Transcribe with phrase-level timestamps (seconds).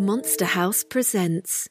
[0.00, 1.68] Monster House presents.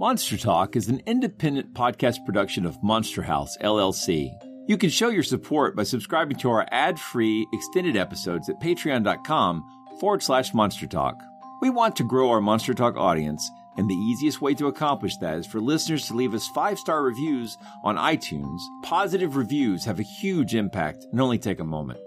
[0.00, 4.30] Monster Talk is an independent podcast production of Monster House, LLC.
[4.66, 9.64] You can show your support by subscribing to our ad free extended episodes at patreon.com
[10.00, 11.14] forward slash monster talk.
[11.60, 15.38] We want to grow our Monster Talk audience, and the easiest way to accomplish that
[15.38, 18.60] is for listeners to leave us five star reviews on iTunes.
[18.82, 22.00] Positive reviews have a huge impact and only take a moment.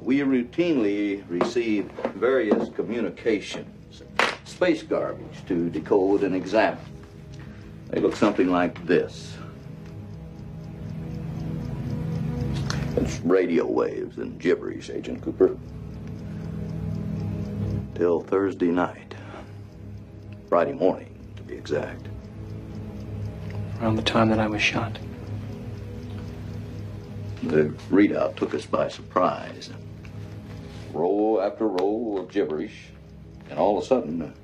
[0.00, 4.02] We routinely receive various communications,
[4.44, 6.78] space garbage to decode and examine.
[7.88, 9.36] They look something like this.
[12.96, 15.56] It's radio waves and gibberish, Agent Cooper.
[17.94, 19.14] Till Thursday night.
[20.48, 22.08] Friday morning, to be exact.
[23.80, 24.98] Around the time that I was shot.
[27.44, 29.70] The readout took us by surprise.
[30.92, 32.88] Row after row of gibberish,
[33.48, 34.34] and all of a sudden,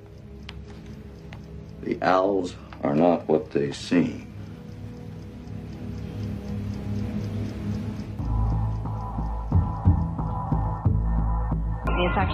[1.81, 4.30] the owls are not what they seem.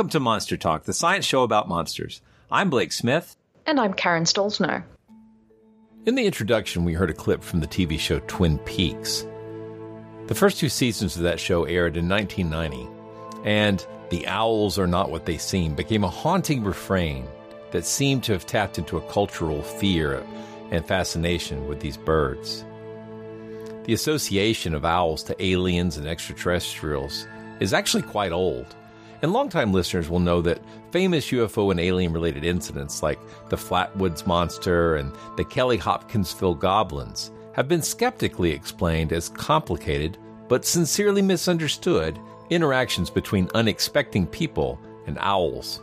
[0.00, 2.22] Welcome to Monster Talk, the science show about monsters.
[2.50, 3.36] I'm Blake Smith.
[3.66, 4.82] And I'm Karen Stollznow.
[6.06, 9.26] In the introduction, we heard a clip from the TV show Twin Peaks.
[10.28, 12.88] The first two seasons of that show aired in 1990,
[13.44, 17.28] and the owls are not what they seem became a haunting refrain
[17.72, 20.24] that seemed to have tapped into a cultural fear
[20.70, 22.64] and fascination with these birds.
[23.84, 27.26] The association of owls to aliens and extraterrestrials
[27.60, 28.74] is actually quite old.
[29.22, 33.18] And longtime listeners will know that famous UFO and alien related incidents like
[33.50, 40.16] the Flatwoods Monster and the Kelly Hopkinsville Goblins have been skeptically explained as complicated
[40.48, 45.80] but sincerely misunderstood interactions between unexpecting people and owls.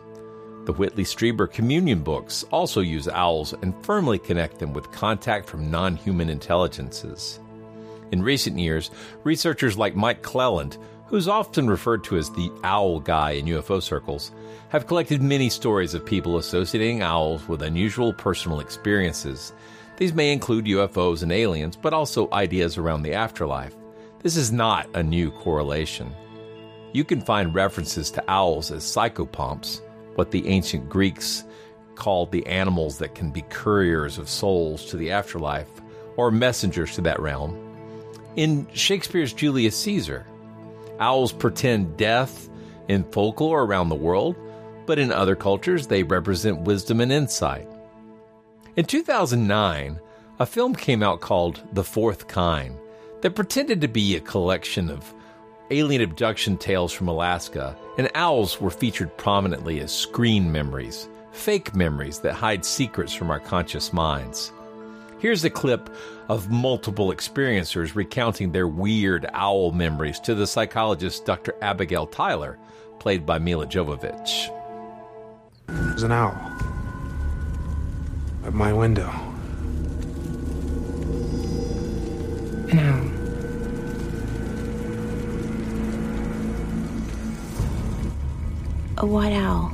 [0.65, 5.71] The Whitley Strieber communion books also use owls and firmly connect them with contact from
[5.71, 7.39] non human intelligences.
[8.11, 8.91] In recent years,
[9.23, 10.77] researchers like Mike Clelland,
[11.07, 14.31] who's often referred to as the owl guy in UFO circles,
[14.69, 19.53] have collected many stories of people associating owls with unusual personal experiences.
[19.97, 23.73] These may include UFOs and aliens, but also ideas around the afterlife.
[24.21, 26.13] This is not a new correlation.
[26.91, 29.81] You can find references to owls as psychopomps,
[30.15, 31.45] what the ancient Greeks
[31.95, 35.69] called the animals that can be couriers of souls to the afterlife,
[36.17, 37.57] or messengers to that realm.
[38.35, 40.25] In Shakespeare's Julius Caesar,
[40.99, 42.49] owls pretend death
[42.87, 44.35] in folklore around the world,
[44.85, 47.67] but in other cultures they represent wisdom and insight.
[48.75, 49.99] In 2009,
[50.39, 52.77] a film came out called The Fourth Kind
[53.21, 55.13] that pretended to be a collection of
[55.71, 62.19] alien abduction tales from Alaska, and owls were featured prominently as screen memories, fake memories
[62.19, 64.53] that hide secrets from our conscious minds.
[65.19, 65.89] Here's a clip
[66.29, 71.55] of multiple experiencers recounting their weird owl memories to the psychologist Dr.
[71.59, 72.59] Abigail Tyler,
[72.99, 74.53] played by Milla Jovovich.
[75.65, 76.35] There's an owl
[78.45, 79.09] at my window.
[82.69, 83.07] An owl.
[88.99, 89.73] A white owl.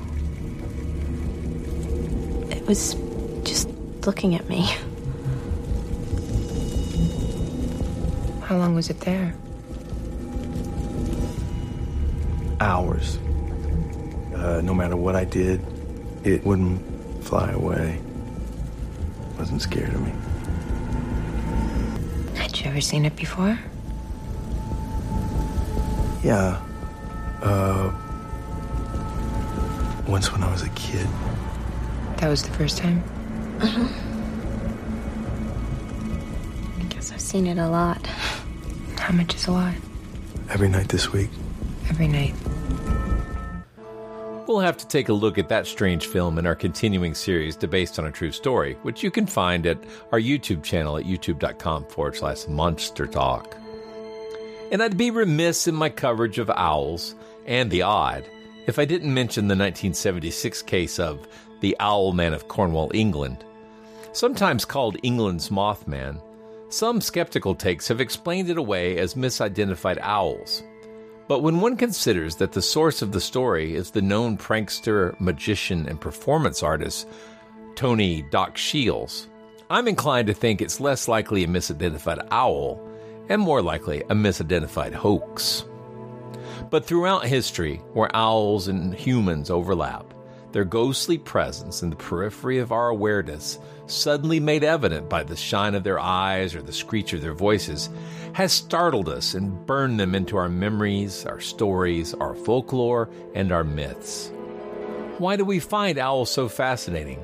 [2.49, 2.95] It was
[3.43, 3.67] just
[4.05, 4.73] looking at me.
[8.53, 9.33] How long was it there?
[12.59, 13.17] Hours.
[14.35, 15.59] Uh, no matter what I did,
[16.23, 16.79] it wouldn't
[17.23, 17.99] fly away.
[19.31, 20.13] It Wasn't scared of me.
[22.37, 23.57] Had you ever seen it before?
[26.23, 26.61] Yeah.
[27.41, 27.91] Uh,
[30.07, 31.07] once when I was a kid.
[32.17, 33.03] That was the first time?
[33.61, 33.87] Uh-huh.
[36.79, 38.07] I guess I've seen it a lot.
[39.03, 39.73] How much is a lot?
[40.49, 41.29] Every night this week.
[41.89, 42.33] Every night.
[44.47, 47.67] We'll have to take a look at that strange film in our continuing series to
[47.67, 49.77] Based on a True Story, which you can find at
[50.13, 53.57] our YouTube channel at youtube.com forward slash monster talk.
[54.71, 57.13] And I'd be remiss in my coverage of owls
[57.45, 58.23] and the odd
[58.67, 61.27] if I didn't mention the 1976 case of
[61.59, 63.43] the Owl Man of Cornwall, England.
[64.13, 66.21] Sometimes called England's Mothman,
[66.73, 70.63] some skeptical takes have explained it away as misidentified owls.
[71.27, 75.87] But when one considers that the source of the story is the known prankster, magician,
[75.87, 77.07] and performance artist
[77.75, 79.27] Tony Doc Shiels,
[79.69, 82.81] I'm inclined to think it's less likely a misidentified owl
[83.29, 85.63] and more likely a misidentified hoax.
[86.69, 90.12] But throughout history, where owls and humans overlap,
[90.53, 95.75] their ghostly presence in the periphery of our awareness, suddenly made evident by the shine
[95.75, 97.89] of their eyes or the screech of their voices,
[98.33, 103.63] has startled us and burned them into our memories, our stories, our folklore, and our
[103.63, 104.31] myths.
[105.17, 107.19] Why do we find owls so fascinating?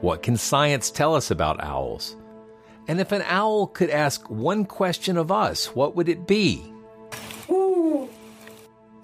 [0.00, 2.16] What can science tell us about owls?
[2.86, 6.70] And if an owl could ask one question of us, what would it be?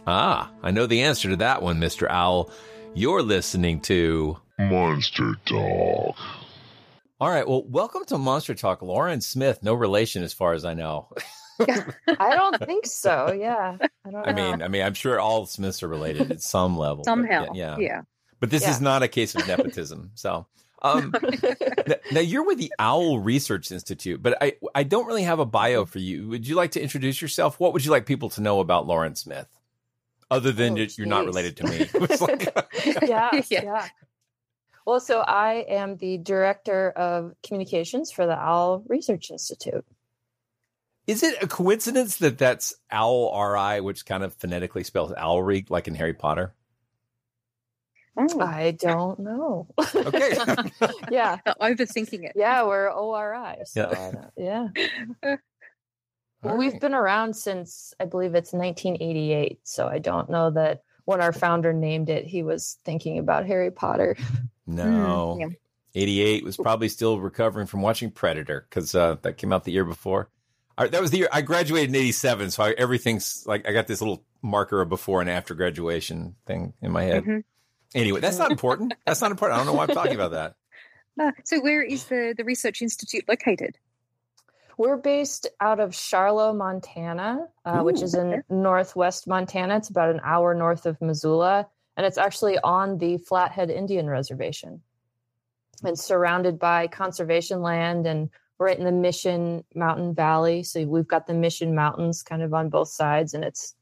[0.06, 2.08] Ah, I know the answer to that one, Mr.
[2.10, 2.50] Owl.
[2.94, 6.16] You're listening to Monster Talk.
[7.20, 7.46] All right.
[7.48, 8.82] Well, welcome to Monster Talk.
[8.82, 11.08] Lauren Smith, no relation as far as I know.
[11.60, 13.32] I don't think so.
[13.32, 13.76] Yeah.
[14.04, 14.50] I don't I know.
[14.50, 16.98] mean, I mean, I'm sure all Smiths are related at some level.
[16.98, 17.46] but Somehow.
[17.54, 18.02] yeah, Yeah.
[18.40, 18.70] But this Yeah.
[18.70, 20.12] is not a case of nepotism.
[20.14, 20.46] So,
[20.82, 21.14] um,
[21.86, 25.44] n- now you're with the Owl Research Institute, but I I don't really have a
[25.44, 26.28] bio for you.
[26.28, 27.60] Would you like to introduce yourself?
[27.60, 29.46] What would you like people to know about Lauren Smith,
[30.30, 31.78] other than Oh, that you're not related to me?
[31.94, 32.52] It's like-
[33.08, 33.62] yeah, Yeah.
[33.64, 33.88] yeah.
[34.86, 39.84] Well, so I am the director of communications for the Owl Research Institute.
[41.06, 45.86] is it a coincidence that that's Owl R-I, which kind of phonetically spells Owlery, like
[45.88, 46.54] in Harry Potter?
[48.16, 49.68] Oh, I don't know.
[49.94, 50.34] Okay.
[51.10, 52.32] yeah, I'm overthinking it.
[52.34, 53.58] yeah, we're ORI.
[53.66, 53.90] So
[54.36, 54.68] Yeah.
[55.22, 55.36] Yeah.
[56.42, 59.60] All Well, we've been around since I believe it's 1988.
[59.64, 63.70] So I don't know that when our founder named it, he was thinking about Harry
[63.70, 64.16] Potter.
[64.66, 65.36] No.
[65.40, 65.48] yeah.
[65.96, 69.84] 88 was probably still recovering from watching Predator because uh, that came out the year
[69.84, 70.30] before.
[70.78, 72.52] I, that was the year I graduated in 87.
[72.52, 76.72] So I, everything's like I got this little marker of before and after graduation thing
[76.80, 77.24] in my head.
[77.24, 77.42] Mhm.
[77.94, 78.94] Anyway, that's not important.
[79.04, 79.56] That's not important.
[79.60, 80.54] I don't know why I'm talking about that.
[81.18, 83.76] Ah, so where is the, the research institute located?
[84.76, 89.76] We're based out of Charlo, Montana, uh, which is in northwest Montana.
[89.76, 94.80] It's about an hour north of Missoula, and it's actually on the Flathead Indian Reservation
[95.84, 100.62] and surrounded by conservation land and right in the Mission Mountain Valley.
[100.62, 103.74] So we've got the Mission Mountains kind of on both sides, and it's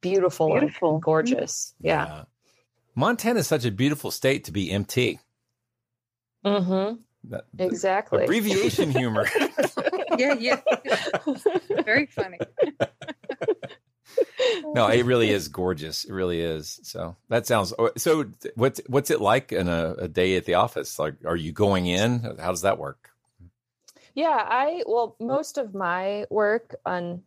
[0.00, 0.98] beautiful, and Beautiful.
[0.98, 1.74] gorgeous.
[1.80, 2.24] Yeah.
[2.94, 5.18] Montana is such a beautiful state to be MT.
[6.44, 6.96] Mm-hmm.
[7.30, 8.24] That, Exactly.
[8.24, 9.26] Abbreviation humor.
[10.18, 10.60] Yeah, yeah.
[11.84, 12.38] Very funny.
[14.64, 16.04] no, it really is gorgeous.
[16.04, 16.80] It really is.
[16.82, 17.72] So that sounds.
[17.78, 20.98] oh, So what's what's it like in a, a day at the office?
[20.98, 22.20] Like, are you going in?
[22.38, 23.10] How does that work?
[24.14, 27.22] Yeah, I well, most of my work on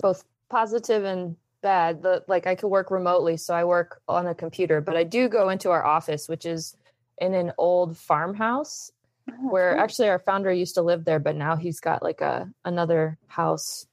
[0.00, 4.34] both positive and bad, the like I could work remotely, so I work on a
[4.34, 6.76] computer, but I do go into our office, which is
[7.20, 8.92] in an old farmhouse
[9.40, 13.18] where actually our founder used to live there, but now he's got like a another
[13.26, 13.86] house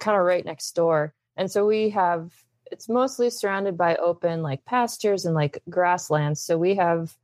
[0.00, 1.14] kind of right next door.
[1.36, 2.32] And so we have
[2.70, 6.40] it's mostly surrounded by open like pastures and like grasslands.
[6.40, 7.16] So we have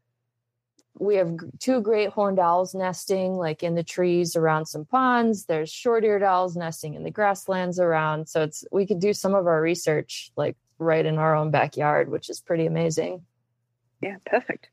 [0.99, 5.47] we have two great horned owls nesting like in the trees around some ponds.
[5.47, 8.29] There's short-eared owls nesting in the grasslands around.
[8.29, 12.09] So it's we could do some of our research like right in our own backyard,
[12.09, 13.25] which is pretty amazing.
[14.01, 14.69] Yeah, perfect.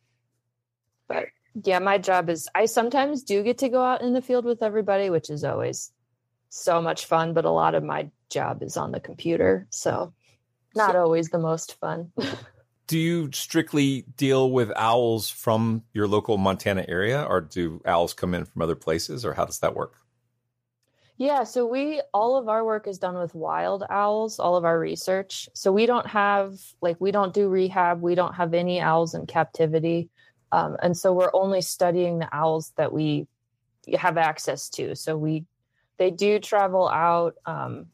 [1.07, 1.27] But
[1.63, 4.61] yeah, my job is I sometimes do get to go out in the field with
[4.63, 5.91] everybody, which is always
[6.49, 9.67] so much fun, but a lot of my job is on the computer.
[9.69, 10.13] So
[10.75, 12.11] not always the most fun.
[12.87, 18.33] Do you strictly deal with owls from your local Montana area, or do owls come
[18.33, 19.97] in from other places, or how does that work?
[21.15, 24.79] Yeah, so we all of our work is done with wild owls, all of our
[24.79, 25.49] research.
[25.53, 29.27] So we don't have like we don't do rehab, we don't have any owls in
[29.27, 30.09] captivity.
[30.51, 33.27] Um, and so we're only studying the owls that we
[33.97, 34.95] have access to.
[34.95, 35.45] So we
[35.97, 37.87] they do travel out um,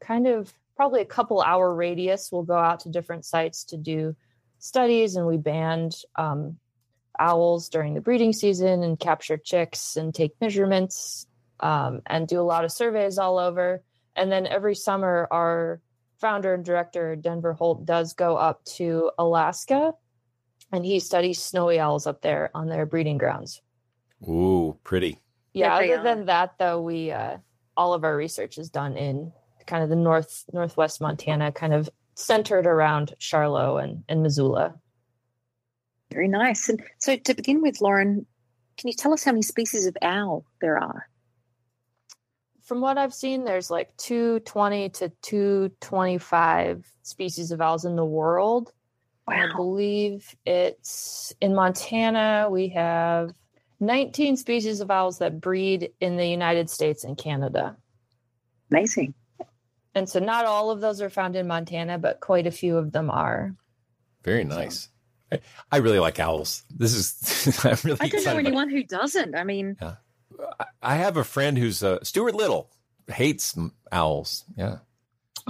[0.00, 2.30] kind of probably a couple hour radius.
[2.32, 4.16] We'll go out to different sites to do
[4.58, 6.58] studies and we band um,
[7.18, 11.26] owls during the breeding season and capture chicks and take measurements
[11.60, 13.82] um, and do a lot of surveys all over.
[14.16, 15.80] And then every summer, our
[16.20, 19.92] founder and director, Denver Holt, does go up to Alaska
[20.74, 23.62] and he studies snowy owls up there on their breeding grounds.
[24.28, 25.20] Ooh, pretty.
[25.52, 27.38] Yeah, Yeah, they other than that, though, we uh,
[27.76, 29.32] all of our research is done in
[29.66, 34.74] kind of the north northwest Montana, kind of centered around Charlo and, and Missoula.
[36.12, 36.68] Very nice.
[36.68, 38.26] And so to begin with, Lauren,
[38.76, 41.08] can you tell us how many species of owl there are?
[42.62, 48.72] From what I've seen, there's like 220 to 225 species of owls in the world.
[49.26, 53.32] I believe it's in Montana, we have
[53.80, 57.76] 19 species of owls that breed in the United States and Canada.
[58.70, 59.14] Amazing.
[59.94, 62.92] And so not all of those are found in Montana, but quite a few of
[62.92, 63.54] them are.
[64.24, 64.88] Very nice.
[65.30, 65.40] I,
[65.70, 66.64] I really like owls.
[66.70, 69.34] This is I'm really I don't know anyone who doesn't.
[69.34, 69.76] I mean,
[70.82, 72.70] I have a friend who's uh, Stuart Little
[73.08, 73.56] hates
[73.92, 74.44] owls.
[74.56, 74.78] Yeah.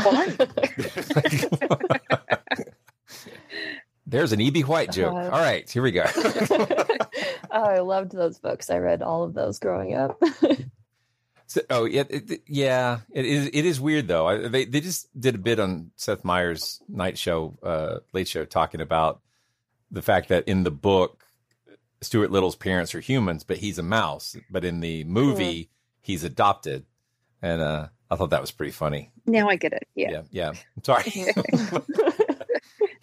[0.03, 0.37] why?
[4.07, 4.63] There's an E.B.
[4.63, 5.15] White joke.
[5.15, 6.05] Uh, All right, here we go.
[6.17, 6.99] oh,
[7.51, 8.69] I loved those books.
[8.71, 10.21] I read all of those growing up.
[11.47, 13.01] So, oh, yeah, it, it- yeah.
[13.13, 13.47] It is.
[13.53, 14.27] It is weird though.
[14.27, 18.45] I, they they just did a bit on Seth Meyers' night show, uh, late show,
[18.47, 19.21] talking about
[19.91, 21.23] the fact that in the book,
[22.01, 24.35] Stuart Little's parents are humans, but he's a mouse.
[24.51, 25.69] But in the movie,
[26.01, 26.87] he's adopted,
[27.43, 29.13] and uh, I thought that was pretty funny.
[29.27, 29.87] now I get it.
[29.95, 30.11] Yeah.
[30.11, 30.49] Yeah, yeah.
[30.77, 31.05] I'm sorry.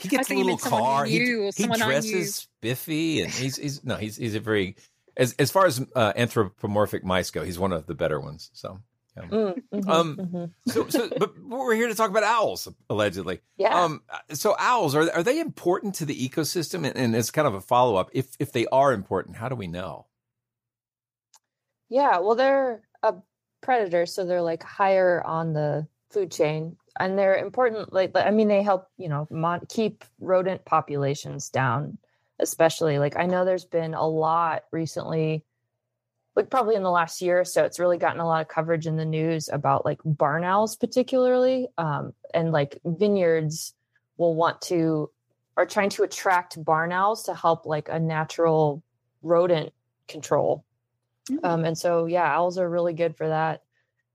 [0.01, 1.07] he I gets a little car.
[1.07, 1.91] you He, he someone I knew.
[1.91, 4.75] dresses spiffy, and he's he's no, he's he's a very
[5.17, 8.49] as as far as uh, anthropomorphic mice go, he's one of the better ones.
[8.53, 8.79] So,
[9.17, 9.23] yeah.
[9.23, 10.51] Mm, mhm, um, mhm.
[10.67, 13.41] so so, but we're here to talk about owls, allegedly.
[13.57, 13.83] Yeah.
[13.83, 16.87] Um, so owls are are they important to the ecosystem?
[16.87, 19.55] And, and as kind of a follow up, if if they are important, how do
[19.55, 20.07] we know?
[21.89, 23.15] Yeah, well, they're a
[23.61, 27.93] predator, so they're like higher on the food chain, and they're important.
[27.93, 31.97] Like, I mean, they help you know mon- keep rodent populations down,
[32.39, 32.99] especially.
[32.99, 35.43] Like, I know there's been a lot recently,
[36.35, 37.63] like probably in the last year or so.
[37.63, 41.67] It's really gotten a lot of coverage in the news about like barn owls, particularly,
[41.77, 43.73] um, and like vineyards
[44.17, 45.09] will want to
[45.57, 48.81] are trying to attract barn owls to help like a natural
[49.21, 49.73] rodent
[50.07, 50.63] control
[51.43, 53.61] um, and so, yeah, owls are really good for that.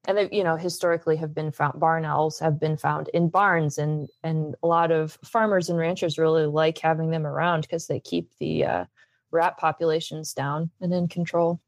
[0.06, 1.80] And they, you know, historically have been found.
[1.80, 6.18] Barn owls have been found in barns, and and a lot of farmers and ranchers
[6.18, 8.84] really like having them around because they keep the uh,
[9.32, 11.60] rat populations down and in control.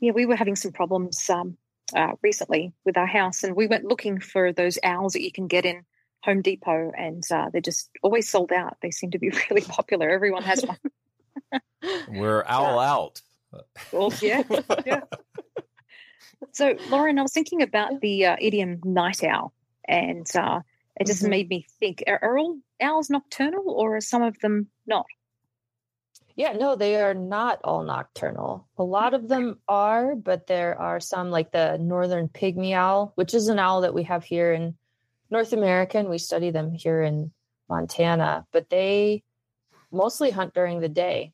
[0.00, 1.56] Yeah, we were having some problems um,
[1.94, 5.48] uh, recently with our house, and we went looking for those owls that you can
[5.48, 5.82] get in
[6.22, 8.76] Home Depot, and uh, they're just always sold out.
[8.82, 10.08] They seem to be really popular.
[10.08, 11.62] Everyone has one.
[12.08, 13.20] We're owl out.
[13.92, 14.42] Well, yeah,
[14.84, 15.00] yeah.
[16.52, 19.52] So, Lauren, I was thinking about the uh, idiom night owl,
[19.86, 20.60] and uh,
[21.00, 21.30] it just Mhm.
[21.30, 25.06] made me think: are, are all owls nocturnal, or are some of them not?
[26.36, 28.68] Yeah, no, they are not all nocturnal.
[28.78, 33.34] A lot of them are, but there are some like the northern pygmy owl, which
[33.34, 34.76] is an owl that we have here in
[35.30, 37.32] North America, and we study them here in
[37.68, 39.24] Montana, but they
[39.90, 41.32] mostly hunt during the day.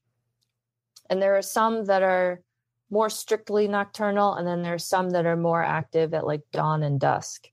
[1.10, 2.40] And there are some that are
[2.90, 7.00] more strictly nocturnal, and then there's some that are more active at like dawn and
[7.00, 7.48] dusk.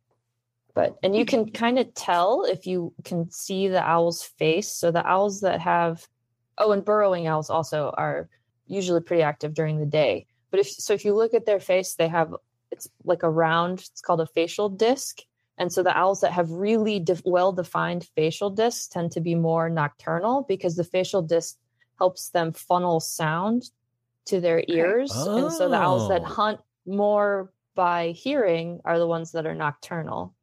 [0.73, 4.71] But and you can kind of tell if you can see the owl's face.
[4.71, 6.07] So the owls that have
[6.57, 8.29] oh, and burrowing owls also are
[8.67, 10.27] usually pretty active during the day.
[10.49, 12.33] But if so, if you look at their face, they have
[12.71, 13.79] it's like a round.
[13.79, 15.19] It's called a facial disc.
[15.57, 19.35] And so the owls that have really def- well defined facial discs tend to be
[19.35, 21.57] more nocturnal because the facial disc
[21.99, 23.69] helps them funnel sound
[24.25, 25.11] to their ears.
[25.11, 26.25] And so the owls that Oh.
[26.25, 30.35] hunt more by hearing are the ones that are nocturnal.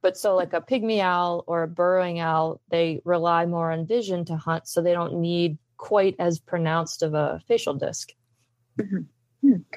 [0.00, 4.24] But so, like a pygmy owl or a burrowing owl, they rely more on vision
[4.26, 8.10] to hunt, so they don't need quite as pronounced of a facial disc.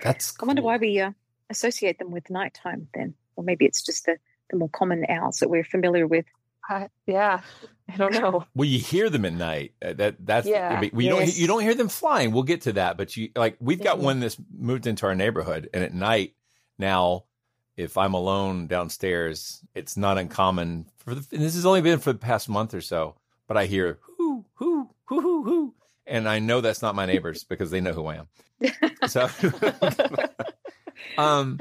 [0.03, 1.11] That's I wonder why we uh,
[1.49, 4.17] associate them with nighttime then, or maybe it's just the,
[4.49, 6.25] the more common owls that we're familiar with.
[6.69, 7.41] I, yeah,
[7.91, 8.45] I don't know.
[8.55, 9.73] Well, you hear them at night.
[9.81, 10.75] Uh, That that's Yeah.
[10.77, 12.31] I mean, you don't you don't hear them flying.
[12.31, 14.03] We'll get to that, but you like we've got Mhm.
[14.03, 16.35] one that's moved into our neighborhood, and at night
[16.77, 17.25] now,
[17.77, 21.25] if I'm alone downstairs, it's not uncommon for the.
[21.31, 23.15] And this has only been for the past month or so,
[23.47, 25.73] but I hear whoo whoo whoo whoo whoo,
[26.05, 28.27] and I know that's not my neighbors because they know who I am.
[29.07, 29.27] So,
[31.17, 31.59] um,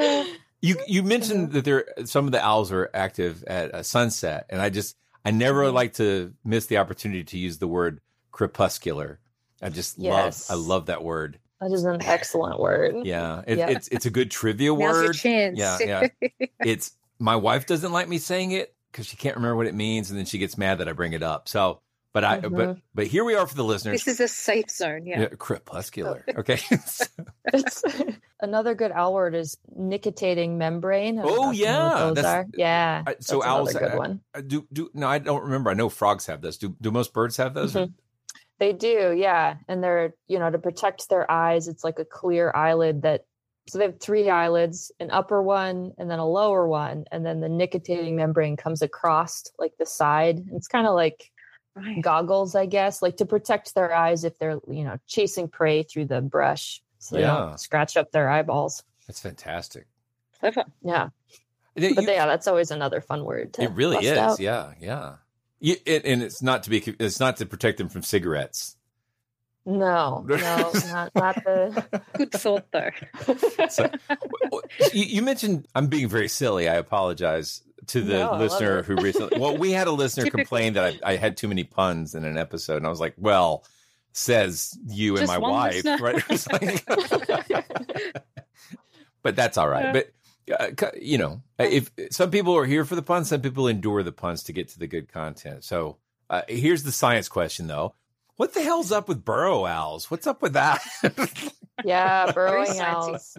[0.62, 4.60] you you mentioned that there some of the owls are active at uh, sunset, and
[4.60, 5.74] I just I never Mm-hmm.
[5.74, 8.00] like to miss the opportunity to use the word
[8.32, 9.18] crepuscular.
[9.62, 10.48] I just Yes.
[10.50, 11.38] love I love that word.
[11.60, 12.94] That is an excellent word.
[13.04, 13.68] Yeah, it, Yeah.
[13.68, 15.02] it's it's a good trivia Now's word.
[15.04, 15.58] your chance.
[15.58, 16.08] Yeah, yeah.
[16.64, 20.10] it's my wife doesn't like me saying it because she can't remember what it means,
[20.10, 21.48] and then she gets mad that I bring it up.
[21.48, 21.80] So,
[22.12, 22.82] but I but Mhm.
[22.94, 24.04] but here we are for the listeners.
[24.04, 25.06] this is a safe zone.
[25.06, 25.20] Yeah.
[25.20, 26.24] Yeah, crepuscular.
[26.36, 26.58] Okay.
[28.42, 31.18] Another good owl word is nictitating membrane.
[31.18, 32.46] Oh, know if you know what yeah, those that's- are.
[32.54, 34.20] Yeah, I- so that's owls another good uh, one.
[34.34, 35.70] uh, do do no I don't remember.
[35.70, 36.56] I know frogs have this.
[36.56, 37.74] Do do most birds have those?
[37.74, 37.92] Mhm.
[38.58, 41.68] They do, yeah, and they're you know to protect their eyes.
[41.68, 43.24] It's like a clear eyelid that.
[43.68, 47.40] So they have three eyelids, an upper one and then a lower one, and then
[47.40, 50.40] the nictitating membrane comes across like the side.
[50.54, 51.30] It's kind of like
[51.76, 52.02] Right.
[52.02, 56.06] goggles, I guess, like to protect their eyes if they're you know chasing prey through
[56.06, 57.36] the brush, so they Yeah.
[57.36, 58.82] don't scratch up their eyeballs.
[59.06, 59.86] That's fantastic.
[60.40, 60.64] Clever.
[60.82, 61.08] Yeah,
[61.76, 63.52] It, but yeah, that's always another fun word.
[63.54, 64.18] To it really is.
[64.18, 64.40] out.
[64.40, 65.16] Yeah, yeah.
[65.60, 66.78] You, it, and it's not to be.
[66.98, 68.76] It's not to protect them from cigarettes.
[69.66, 70.36] No, no,
[70.88, 72.00] not not the.
[72.14, 72.90] Good thought, though.
[73.68, 73.90] So,
[74.92, 76.66] you, you mentioned I'm being very silly.
[76.68, 77.62] I apologize
[77.92, 79.38] to the No, listener who recently.
[79.38, 80.40] Well, we had a listener Typical.
[80.40, 83.14] complain that I, I had too many puns in an episode, and I was like,
[83.16, 83.64] "Well,
[84.12, 85.98] says you and my wife, listener.
[86.00, 86.84] right?" Like-
[89.22, 89.94] but that's all right.
[89.94, 90.02] Yeah.
[90.76, 94.02] But uh, you know, if some people are here for the puns, some people endure
[94.02, 95.64] the puns to get to the good content.
[95.64, 95.98] So
[96.28, 97.94] uh, here's the science question, though:
[98.36, 100.10] What the hell's up with burrow owls?
[100.10, 100.80] What's up with that?
[101.84, 103.36] Yeah, burrowing owls.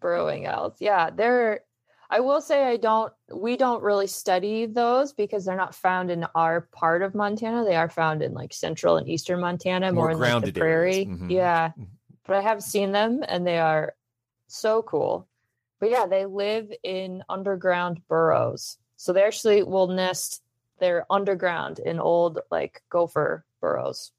[0.00, 0.74] Burrowing owls.
[0.80, 1.60] Yeah, they're.
[2.12, 3.12] I will say I don't.
[3.32, 7.64] We don't really study those because they're not found in our part of Montana.
[7.64, 10.58] They are found in like central and eastern Montana, More more, in like the grounded
[10.58, 11.06] areas.
[11.06, 11.06] prairie.
[11.06, 11.30] Mhm.
[11.30, 11.70] Yeah,
[12.26, 13.94] but I have seen them and they are
[14.48, 15.28] so cool.
[15.78, 18.76] But yeah, they live in underground burrows.
[18.96, 20.42] So they actually will nest.
[20.80, 24.10] They're underground in old like gopher burrows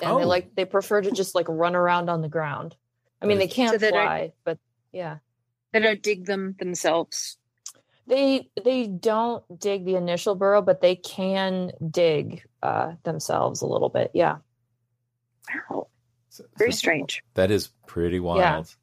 [0.00, 0.26] and they Oh.
[0.26, 2.74] like they prefer to just like run around on the ground.
[3.20, 4.58] I mean, they can't So they don't- fly, but
[4.90, 5.18] yeah,
[5.72, 7.36] They don't dig them themselves.
[8.06, 13.88] they they don't dig the initial burrow, but they can dig uh, themselves a little
[13.88, 14.10] bit.
[14.14, 14.38] Yeah,
[15.70, 15.88] Wow.
[16.28, 17.22] So- Very so- strange.
[17.34, 18.74] That is pretty wild.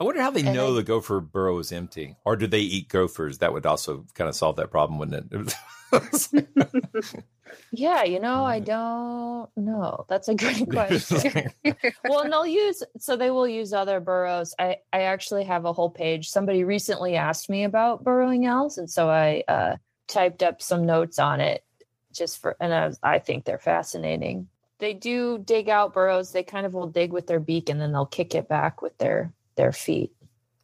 [0.00, 2.60] I wonder how they And know they- the gopher burrow is empty, or do they
[2.60, 3.38] eat gophers?
[3.38, 5.54] That would also kind of solve that problem, wouldn't it?
[7.72, 8.02] yeah.
[8.04, 8.52] You know, Mm-hmm.
[8.52, 10.04] I don't know.
[10.08, 11.50] That's a good question.
[12.08, 14.54] well, and they'll use so they will use other burrows.
[14.58, 16.28] I I actually have a whole page.
[16.30, 19.76] Somebody recently asked me about burrowing owls, and so I uh,
[20.08, 21.64] typed up some notes on it
[22.12, 22.56] just for.
[22.60, 24.48] And I, was, I think they're fascinating.
[24.78, 26.32] They do dig out burrows.
[26.32, 28.96] They kind of will dig with their beak, and then they'll kick it back with
[28.98, 30.12] their their feet.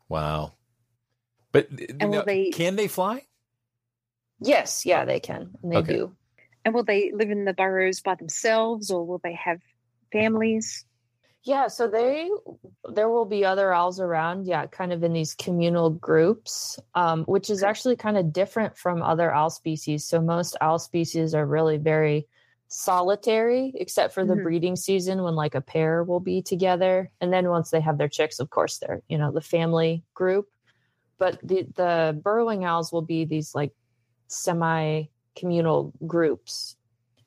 [0.09, 0.53] wow.
[1.53, 1.69] But
[2.01, 3.23] And now, they- can they fly?
[4.41, 5.93] Yes, yeah, they can, and they Okay.
[5.95, 6.15] do.
[6.67, 9.61] And will they live in the burrows by themselves or will they have
[10.11, 10.85] families?
[11.45, 12.29] Yeah, so they
[12.93, 17.51] there will be other owls around, yeah, kind of in these communal groups, um, which
[17.51, 20.05] is actually kind of different from other owl species.
[20.05, 22.27] So most owl species are really very
[22.67, 24.43] solitary, except for the Mhm.
[24.43, 28.09] breeding season when like a pair will be together, and then once they have their
[28.09, 30.49] chicks, of course, they're you know the family group.
[31.17, 33.73] But the the burrowing owls will be these like
[34.27, 35.05] semi
[35.37, 36.77] communal groups.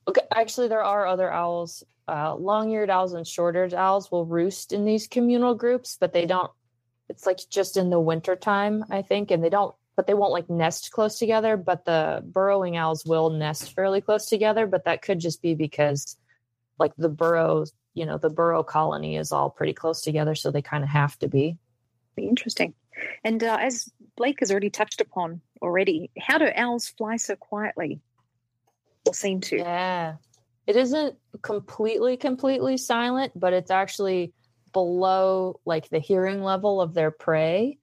[0.07, 4.83] Okay, actually, there are other owls uh, long-eared owls and short-eared owls will roost in
[4.83, 6.51] these communal groups, but they don't.
[7.07, 9.75] It's like just in the winter time, I think, and they don't.
[9.95, 11.57] But they won't like nest close together.
[11.57, 14.65] But the burrowing owls will nest fairly close together.
[14.65, 16.17] But that could just be because,
[16.79, 20.61] like the burrow, you know, the burrow colony is all pretty close together, so they
[20.61, 21.57] kind of have to be.
[22.15, 22.73] Be interesting.
[23.23, 28.01] And uh, as Blake has already touched upon already, how do owls fly so quietly?
[29.07, 29.57] Or seem to?
[29.57, 30.15] Yeah,
[30.67, 34.33] it isn't completely completely silent, but it's actually
[34.73, 37.79] below like the hearing level of their prey.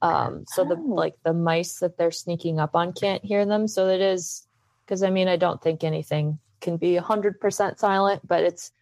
[0.00, 0.94] Um, so the Oh.
[0.94, 3.68] like the mice that they're sneaking up on can't hear them.
[3.68, 4.48] So it is
[4.86, 8.72] because I mean I don't think anything can be hundred percent silent, but it's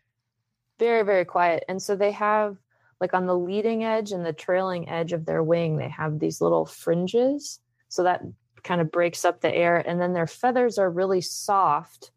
[0.79, 1.65] very very quiet.
[1.69, 2.57] And so they have
[3.05, 6.41] like on the leading edge and the trailing edge of their wing, they have these
[6.41, 7.61] little fringes.
[7.91, 8.23] So that
[8.63, 12.13] kind of breaks up the air, and then their feathers are really soft,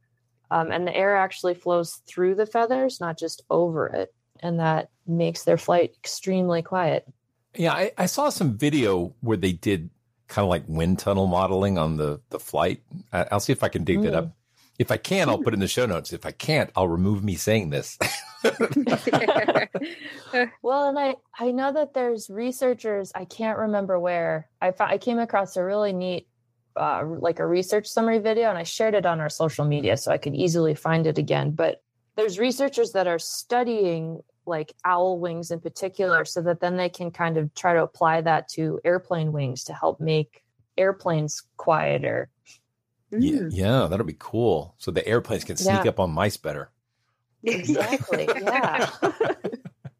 [0.49, 4.89] um, and the air actually flows through the feathers, not just over it, and that
[5.05, 7.05] makes their flight extremely quiet.
[7.53, 9.89] Yeah, I, I saw some video where they did
[10.29, 12.81] kind of like wind tunnel modeling on the the flight.
[13.11, 14.36] I, I'll see if I can dig that up.
[14.79, 16.13] If I can, I'll put it in the show notes.
[16.13, 17.97] If I can't, I'll remove me saying this.
[20.61, 23.11] well, and I I know that there's researchers.
[23.15, 26.27] I can't remember where I found, I came across a really neat
[26.75, 30.11] uh, like a research summary video, and I shared it on our social media so
[30.11, 31.51] I could easily find it again.
[31.51, 31.81] But
[32.15, 37.09] there's researchers that are studying like owl wings in particular, so that then they can
[37.09, 40.43] kind of try to apply that to airplane wings to help make
[40.77, 42.29] airplanes quieter.
[43.11, 44.75] Yeah, yeah, that'll be cool.
[44.77, 45.89] So the airplanes can sneak Yeah.
[45.89, 46.71] up on mice better.
[47.43, 48.27] Exactly.
[48.41, 48.89] yeah.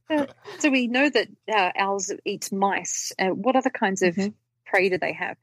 [0.59, 3.13] so we know that uh, owls eat mice.
[3.19, 4.29] Uh, what other kinds of Mm-hmm.
[4.65, 5.37] prey do they have?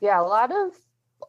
[0.00, 0.72] Yeah, a lot of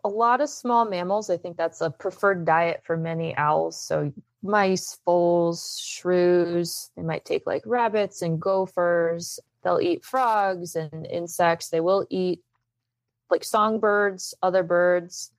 [0.04, 1.30] a lot of small mammals.
[1.30, 3.80] I think that's a preferred diet for many owls.
[3.82, 6.90] So mice, voles, shrews.
[6.96, 9.40] They might take like rabbits and gophers.
[9.64, 11.70] They'll eat frogs and insects.
[11.70, 12.42] They will eat
[13.30, 15.32] like songbirds, other birds.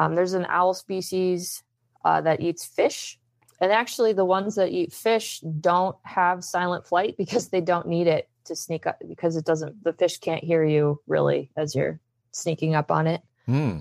[0.00, 1.62] Um, there's an owl species
[2.06, 3.18] uh, that eats fish.
[3.60, 8.06] And actually, the ones that eat fish don't have silent flight because they don't need
[8.06, 12.00] it to sneak up because it doesn't, the fish can't hear you really as you're
[12.32, 13.20] sneaking up on it.
[13.44, 13.80] Hmm.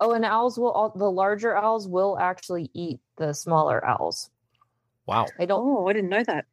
[0.00, 4.30] Oh, and owls will, all, the larger owls will actually eat the smaller owls.
[5.04, 5.26] Wow.
[5.38, 6.46] I don't, Oh, I didn't know that.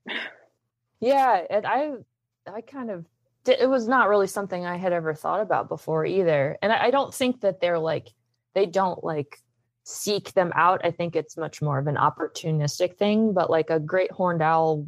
[1.00, 1.44] yeah.
[1.50, 1.94] And I,
[2.46, 3.06] I kind of,
[3.46, 6.58] it was not really something I had ever thought about before either.
[6.62, 8.10] And I, I don't think that they're like,
[8.58, 9.40] they don't like
[9.84, 10.82] seek them out.
[10.84, 14.88] I think it's much more of an opportunistic thing, but like a great horned owl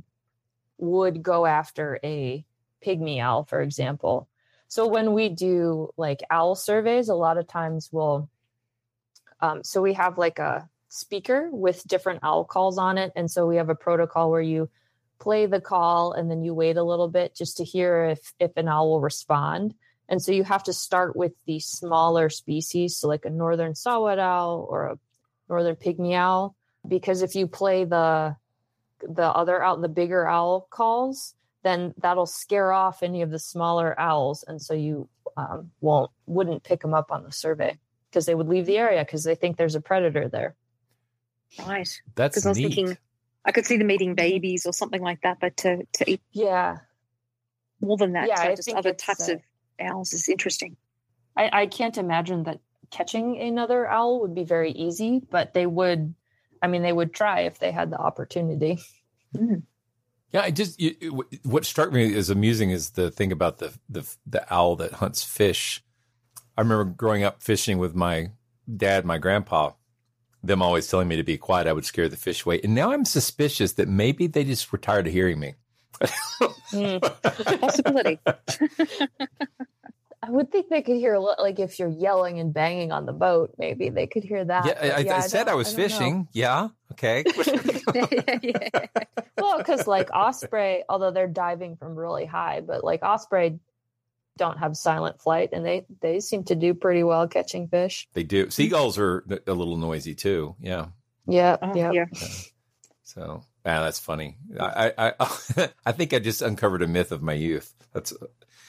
[0.80, 2.44] would go after a
[2.84, 4.28] pygmy owl, for example.
[4.70, 8.28] So when we do like owl surveys, a lot of times we'll,
[9.40, 13.12] um, so we have like a speaker with different owl calls on it.
[13.16, 14.68] And so we have a protocol where you
[15.20, 18.58] play the call and then you wait a little bit just to hear if, if
[18.58, 19.76] an owl will respond.
[20.10, 24.18] And so you have to start with the smaller species, so like a northern saw-whet
[24.20, 25.00] owl or a
[25.48, 26.56] northern pygmy owl,
[26.88, 28.36] because if you play the
[29.08, 33.98] the other owl, the bigger owl calls, then that'll scare off any of the smaller
[34.00, 37.78] owls, and so you um, won't wouldn't pick them up on the survey
[38.10, 40.56] because they would leave the area because they think there's a predator there.
[41.60, 41.88] Right.
[42.16, 42.74] That's Because I was neat.
[42.74, 42.98] thinking
[43.46, 46.80] I could see them eating babies or something like that, but to, to eat Yeah,
[47.80, 49.42] more than that, Yeah, so I just think other it's, types uh, of
[49.82, 50.78] owls is interesting.
[51.36, 52.60] I, I can't imagine that
[52.92, 56.14] catching another owl would be very easy, but they would.
[56.62, 58.80] I mean, they would try if they had the opportunity.
[59.36, 59.56] Hmm.
[60.32, 60.96] Yeah, I just you,
[61.32, 64.94] it- what struck me as amusing is the thing about the the the owl that
[64.94, 65.84] hunts fish.
[66.58, 68.32] I remember growing up fishing with my
[68.76, 69.72] dad, my grandpa.
[70.42, 71.68] Them always telling me to be quiet.
[71.68, 74.78] I would scare the fish away, and now I'm suspicious that maybe they just were
[74.78, 75.56] tired of hearing me.
[76.72, 77.02] Mm.
[77.62, 78.20] Possibility.
[80.22, 83.06] I would think they could hear a li- like if you're yelling and banging on
[83.06, 84.66] the boat, maybe they could hear that.
[84.66, 84.74] Yeah,
[85.06, 85.84] but I, I said I was don't know.
[85.88, 86.28] fishing.
[86.34, 87.24] Yeah, okay.
[89.38, 93.60] Well, because like osprey, although they're diving from really high, but like osprey
[94.38, 98.08] don't have silent flight, and they they seem to do pretty well catching fish.
[98.14, 98.50] they do.
[98.50, 100.56] Seagulls are a little noisy too.
[100.60, 100.88] Yeah.
[101.26, 101.92] Yeah, Oh, yeah.
[101.94, 102.06] yeah.
[103.04, 104.38] So, ah, that's funny.
[104.60, 107.74] I, I, I, I think I just uncovered a myth of my youth.
[107.94, 108.14] That's,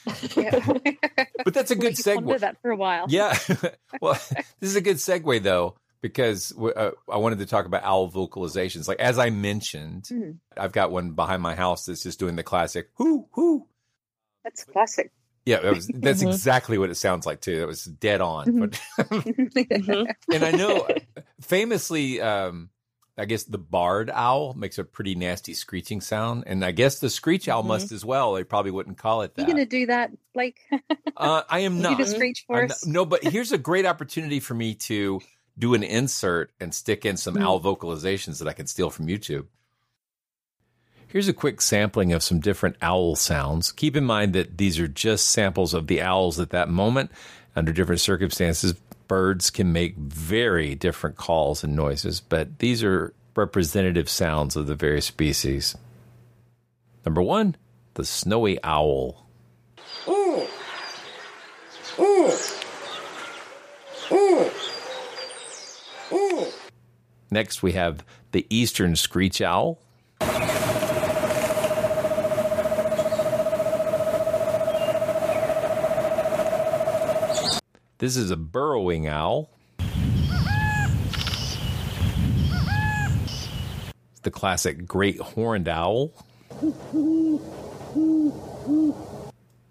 [0.05, 2.39] but that's a good segue.
[2.39, 3.05] that for a while.
[3.09, 3.37] Yeah.
[4.01, 4.19] well,
[4.59, 8.87] this is a good segue though, because uh, I wanted to talk about owl vocalizations.
[8.87, 10.31] Like as I mentioned, Hmm.
[10.57, 13.67] I've got one behind my house that's just doing the classic "whoo whoo."
[14.43, 15.11] That's classic.
[15.45, 16.27] Yeah, that was, that's Mhm.
[16.27, 17.59] exactly what it sounds like too.
[17.59, 18.59] That was dead on.
[18.59, 20.13] But Mhm.
[20.31, 20.87] and I know
[21.41, 22.69] famously, um,
[23.17, 27.09] I guess the barred owl makes a pretty nasty screeching sound, and I guess the
[27.09, 27.67] screech owl Mhm.
[27.67, 28.33] must as well.
[28.33, 29.47] They probably wouldn't call it that.
[29.47, 30.59] You to do that, Blake?
[31.17, 31.97] Uh, I am You not.
[31.99, 32.85] the screech for us?
[32.85, 35.19] not- no, but here's a great opportunity for me to
[35.59, 37.43] do an insert and stick in some Hmm.
[37.43, 39.45] owl vocalizations that I can steal from YouTube.
[41.07, 43.71] Here's a quick sampling of some different owl sounds.
[43.73, 47.11] Keep in mind that these are just samples of the owls at that moment.
[47.53, 48.75] Under different circumstances,
[49.11, 54.73] birds can make very different calls and noises, but these are representative sounds of the
[54.73, 55.75] various species.
[57.05, 57.57] Number one,
[57.95, 59.25] the snowy owl.
[67.29, 69.77] Next, we have the eastern screech owl.
[78.01, 79.51] This is a burrowing owl.
[84.09, 86.11] It's the classic great horned owl.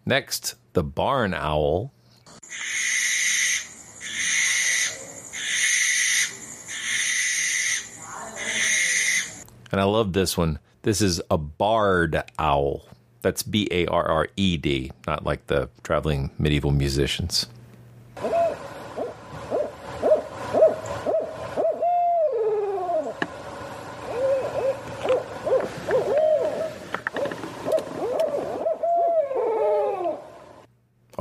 [0.07, 1.93] Next, the barn owl.
[9.73, 10.61] And I love this one.
[10.83, 12.87] This is a barred owl.
[13.23, 17.49] That's B A R R E D, not like the traveling medieval musicians.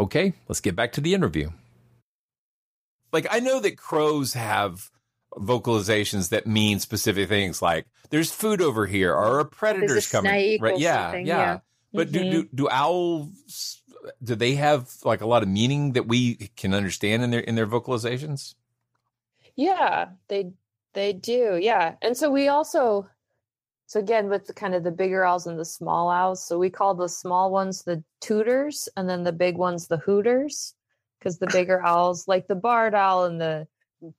[0.10, 1.52] Okay, let's get back to the interview.
[3.13, 4.89] Like, I know that crows have
[5.36, 10.32] vocalizations that mean specific things like there's food over here or a predator's a coming
[10.32, 11.60] snake right or yeah, yeah yeah.
[11.93, 12.32] but do, Mhm.
[12.32, 13.84] do do owls
[14.24, 17.54] do they have like a lot of meaning that we can understand in their in
[17.54, 18.56] their vocalizations
[19.56, 20.52] Yeah, they
[20.93, 21.60] they do.
[21.62, 21.93] Yeah.
[22.02, 23.08] And so we also
[23.89, 26.69] so again with the kind of the bigger owls and the small owls, so we
[26.69, 30.75] call the small ones the tutors and then the big ones the hooters
[31.17, 33.67] because the bigger owls like the barred owl and the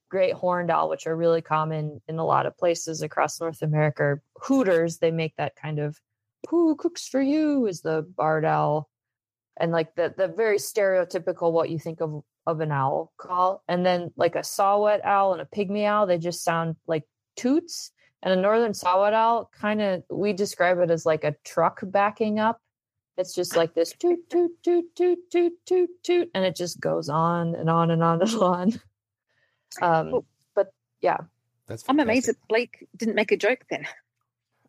[0.09, 4.03] great horned owl which are really common in a lot of places across North America
[4.03, 4.99] are hooters.
[4.99, 5.97] They make that kind of
[6.49, 7.69] who cooks for you?
[7.69, 8.91] is the barred owl.
[9.57, 13.63] And like the the very stereotypical what you think of of an owl call.
[13.69, 17.05] And then like a saw-whet owl and a pygmy owl they just sound like
[17.37, 21.81] toots and a northern saw-whet owl kind of we describe it as like a truck
[21.85, 22.61] backing up
[23.17, 27.09] it's just like this toot toot toot toot toot toot toot and it just goes
[27.09, 28.81] on and on and on and on
[29.83, 30.21] um
[30.55, 31.19] but yeah
[31.67, 33.87] that's I'm amazed that Blake didn't make a joke then.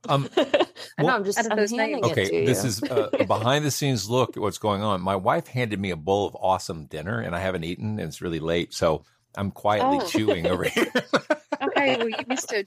[0.10, 2.12] um I know I'm just I'm those handing names.
[2.12, 2.68] it to okay this you.
[2.70, 5.92] is uh, a behind the scenes look at what's going on my wife handed me
[5.92, 9.04] a bowl of awesome dinner and i haven't eaten and it's really late so
[9.36, 10.08] i'm quietly Oh.
[10.08, 10.92] chewing over here
[11.64, 12.66] Okay, well you missed a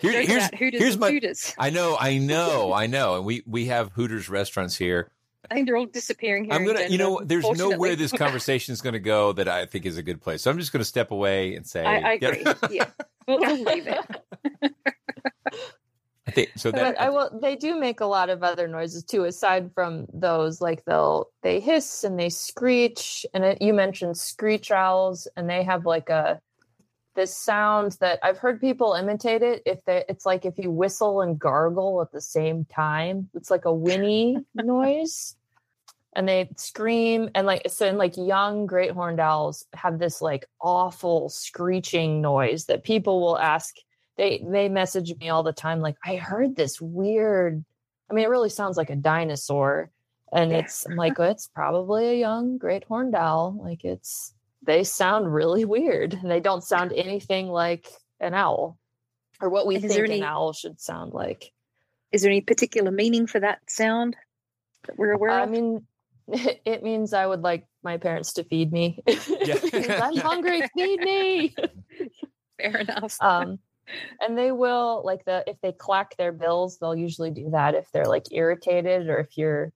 [0.00, 1.54] Here- here's about Hooters here's and my Tutors.
[1.58, 5.10] i know i know i know and we we have hooters restaurants here
[5.50, 6.52] I think they're all disappearing here.
[6.52, 7.94] I'm gonna, you know, there's nowhere fortunately.
[7.96, 10.42] this conversation is gonna go that I think is a good place.
[10.42, 12.28] So I'm just gonna step away and say, I, I Yeah.
[12.28, 12.76] agree.
[12.76, 12.86] yeah,
[13.26, 14.72] we'll, we'll leave it.
[16.26, 16.70] I think so.
[16.70, 17.40] That but I uh, will.
[17.40, 20.60] They do make a lot of other noises too, aside from those.
[20.60, 23.26] Like they'll they hiss and they screech.
[23.34, 26.40] And it, you mentioned screech owls, and they have like a
[27.14, 29.62] this sound that I've heard people imitate it.
[29.66, 33.64] If they, it's like if you whistle and gargle at the same time, it's like
[33.64, 35.36] a whinny noise.
[36.14, 37.86] And they scream and like so.
[37.86, 43.38] And like young great horned owls have this like awful screeching noise that people will
[43.38, 43.76] ask
[44.20, 47.64] they they message me all the time like i heard this weird
[48.10, 49.90] i mean it really sounds like a dinosaur
[50.30, 55.32] and it's i'm like it's probably a young great horned owl like it's they sound
[55.32, 56.14] really weird.
[56.14, 57.88] And they don't sound anything like
[58.20, 58.78] an owl
[59.40, 61.52] or what we is think any- an owl should sound like.
[62.12, 64.16] Is there any particular meaning for that sound
[64.86, 65.50] that we're aware i of?
[65.50, 65.86] mean
[66.28, 68.98] it means i would like my parents to feed me.
[69.08, 71.54] I'm hungry feed me!
[72.60, 73.16] Fair enough.
[73.20, 73.58] um
[74.20, 77.90] and they will like the if they clack their bills they'll usually do that if
[77.92, 79.72] they're like irritated or if you're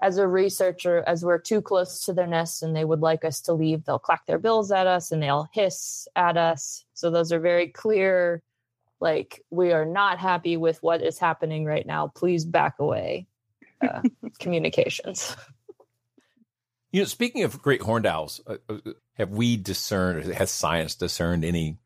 [0.00, 3.40] as a researcher as we're too close to their nest and they would like us
[3.40, 7.32] to leave they'll clack their bills at us and they'll hiss at us so those
[7.32, 8.42] are very clear
[9.00, 13.26] like we are not happy with what is happening right now please back away
[13.82, 14.02] uh,
[14.38, 15.36] communications
[16.90, 18.78] You know, speaking of great horned owls, uh, uh,
[19.14, 21.76] have we discerned, or has science discerned any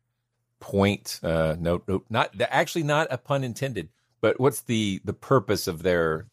[0.61, 1.19] point?
[1.21, 3.89] Uh, no, no, not actually, not a pun intended.
[4.21, 6.27] But what's the the purpose of their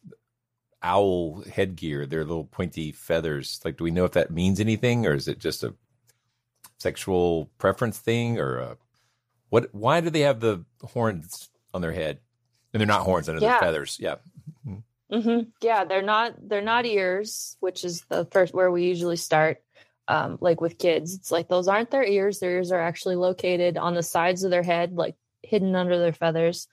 [0.83, 2.05] owl headgear?
[2.05, 3.59] Their little pointy feathers.
[3.63, 5.73] Like, do we know if that means anything, or is it just a
[6.77, 8.77] sexual preference thing, or a,
[9.49, 9.73] what?
[9.73, 12.19] Why do they have the horns on their head?
[12.73, 13.51] And they're not horns under Yeah.
[13.51, 13.97] their feathers.
[13.99, 14.15] Yeah.
[15.11, 19.61] hmm Yeah, they're not they're not ears, which is the first where we usually start.
[20.07, 22.39] Um, like with kids, it's like those aren't their ears.
[22.39, 26.11] Their ears are actually located on the sides of their head, like hidden under their
[26.13, 26.67] feathers.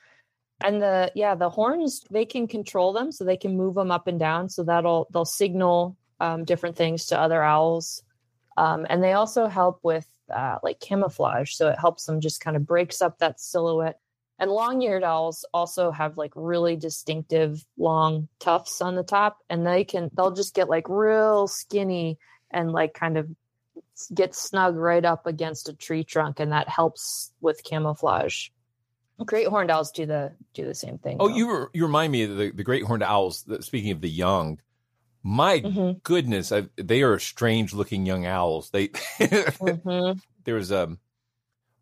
[0.61, 4.09] And the yeah, the horns they can control them, so they can move them up
[4.09, 4.49] and down.
[4.49, 8.03] So that'll they'll signal um, different things to other owls,
[8.57, 11.55] um, and they also help with uh, like camouflage.
[11.55, 14.01] So it helps them just kind of breaks up that silhouette.
[14.40, 19.85] And long-eared owls also have like really distinctive long tufts on the top, and they
[19.85, 22.18] can they'll just get like real skinny
[22.51, 23.29] and like kind of
[24.12, 28.49] get snug right up against a tree trunk, and that helps with camouflage.
[29.27, 31.17] Great horned owls do the do the same thing.
[31.21, 31.35] Oh, though.
[31.37, 33.43] you you remind me of the, the great horned owls.
[33.45, 34.61] that- Speaking of the young,
[35.25, 36.03] my Mhm.
[36.05, 38.71] goodness, I, they are strange looking young owls.
[38.71, 40.21] They Mhm.
[40.45, 40.97] there was a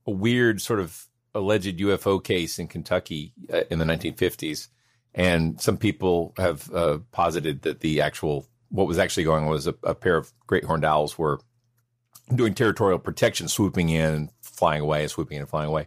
[0.07, 4.69] a weird sort of alleged UFO case in Kentucky uh, in the 1950s,
[5.15, 9.67] and some people have uh, posited that the actual what was actually going on was
[9.67, 11.39] a, a pair of great horned owls were
[12.35, 15.87] doing territorial protection, swooping in, flying away, swooping in and flying away.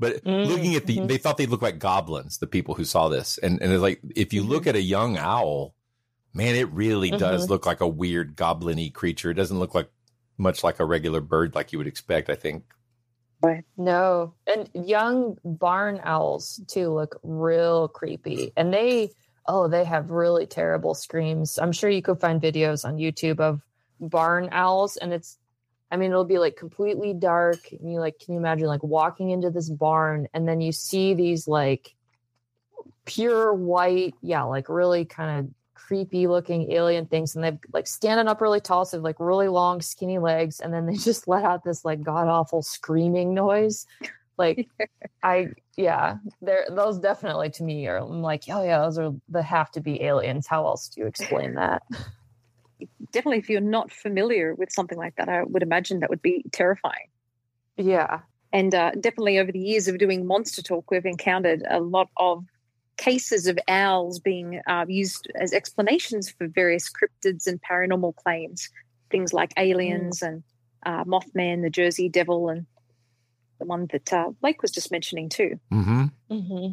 [0.00, 1.08] But Mm, looking at the, mhm.
[1.08, 2.38] they thought they looked like goblins.
[2.38, 5.18] The people who saw this, and and it's like if you look at a young
[5.18, 5.76] owl,
[6.34, 7.50] man, it really does Mhm.
[7.50, 9.30] look like a weird goblin-y creature.
[9.30, 9.90] It doesn't look like
[10.38, 12.30] much like a regular bird, like you would expect.
[12.30, 12.64] I think.
[13.76, 19.10] No, and young barn owls too look real creepy, and they
[19.48, 21.58] oh they have really terrible screams.
[21.58, 23.62] I'm sure you could find videos on YouTube of
[24.00, 25.38] barn owls, and it's
[25.90, 29.30] I mean it'll be like completely dark, and you like can you imagine like walking
[29.30, 31.94] into this barn, and then you see these like
[33.04, 35.54] pure white, yeah, like really kind of
[35.90, 39.80] creepy looking alien things and they've like standing up really tall so like really long
[39.80, 43.86] skinny legs and then they just let out this like god awful screaming noise.
[44.38, 44.68] Like
[45.22, 49.42] i yeah they're those definitely to me are i'm like oh yeah those are the
[49.42, 50.46] have to be aliens.
[50.46, 51.82] How else do you explain that
[53.12, 56.44] Definitely, if you're not familiar with something like that, I would imagine that would be
[56.52, 57.08] terrifying.
[57.76, 58.20] yeah
[58.52, 62.44] And uh, definitely over the years of doing Monster Talk, we've encountered a lot of
[62.96, 68.68] cases of owls being uh, used as explanations for various cryptids and paranormal claims.
[69.10, 70.44] Things like aliens and
[70.84, 72.66] uh, Mothman, the Jersey Devil, and
[73.58, 75.58] the one that uh, Blake was just mentioning too.
[75.72, 76.04] Mm-hmm.
[76.30, 76.72] mm-hmm.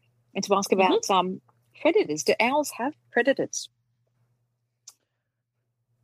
[0.33, 1.41] and to ask about um,
[1.81, 2.23] predators.
[2.23, 3.69] Do owls have predators?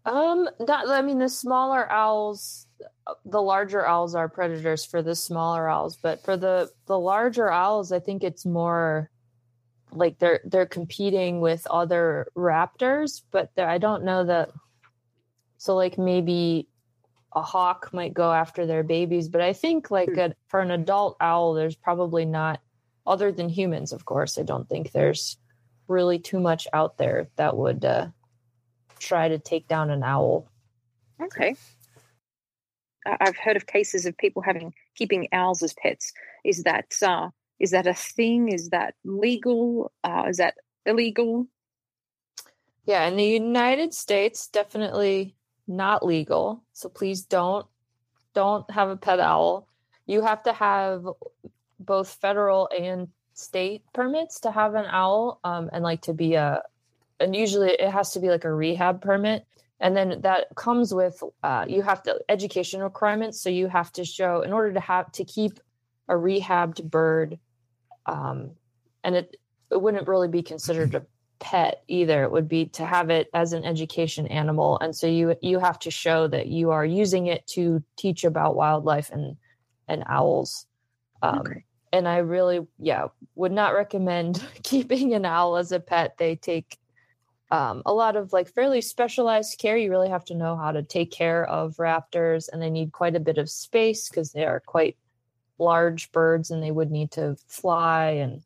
[0.05, 2.67] Um, not, I mean, the smaller owls,
[3.25, 7.91] the larger owls are predators for the smaller owls, but for the the larger owls,
[7.91, 9.09] I think it's more
[9.91, 13.21] like they're they're competing with other raptors.
[13.31, 14.51] But I don't know that.
[15.57, 16.69] So, like maybe
[17.33, 21.17] a hawk might go after their babies, but I think like a, for an adult
[21.19, 22.61] owl, there's probably not,
[23.07, 24.37] other than humans, of course.
[24.37, 25.37] I don't think there's
[25.87, 27.83] really too much out there that would.
[27.83, 28.07] Uh,
[28.99, 30.49] try to take down an owl.
[31.21, 31.55] Okay.
[33.05, 36.11] I've heard of cases of people having keeping owls as pets.
[36.43, 38.49] Is that uh, is that a thing?
[38.49, 39.91] Is that legal?
[40.03, 41.47] Uh, is that illegal?
[42.85, 45.35] Yeah, in the United States, definitely
[45.67, 46.63] not legal.
[46.73, 47.65] So please don't
[48.33, 49.67] don't have a pet owl.
[50.05, 51.05] You have to have
[51.79, 56.63] both federal and state permits to have an owl, um, and like to be a
[57.19, 59.45] and usually it has to be like a rehab permit.
[59.79, 63.41] And then that comes with uh, you have to education requirements.
[63.41, 65.59] So you have to show in order to have to keep
[66.07, 67.39] a rehabbed bird
[68.07, 68.51] um,
[69.03, 69.35] and it
[69.69, 71.05] it wouldn't really be considered a
[71.39, 72.23] pet either.
[72.23, 74.79] It would be to have it as an education animal.
[74.79, 78.55] And so you you have to show that you are using it to teach about
[78.55, 79.37] wildlife and
[79.87, 80.65] and owls.
[81.21, 81.63] Um,
[81.93, 86.77] and i really yeah would not recommend keeping an owl as a pet they take
[87.49, 89.77] um, a lot of like fairly specialized care.
[89.77, 93.15] You really have to know how to take care of raptors, and they need quite
[93.15, 94.97] a bit of space because they are quite
[95.59, 98.43] large birds and they would need to fly and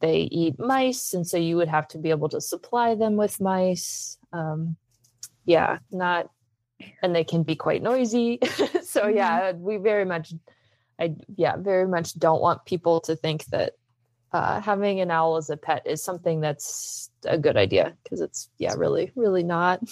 [0.00, 1.12] they eat mice.
[1.12, 4.18] And so you would have to be able to supply them with mice.
[4.32, 4.76] Um,
[5.44, 6.30] yeah, not,
[7.02, 8.38] and they can be quite noisy.
[8.82, 10.32] so yeah, we very much,
[11.00, 13.74] I yeah, very much don't want people to think that
[14.32, 18.50] uh, having an owl as a pet is something that's a good idea because it's
[18.58, 19.82] yeah, really, really not.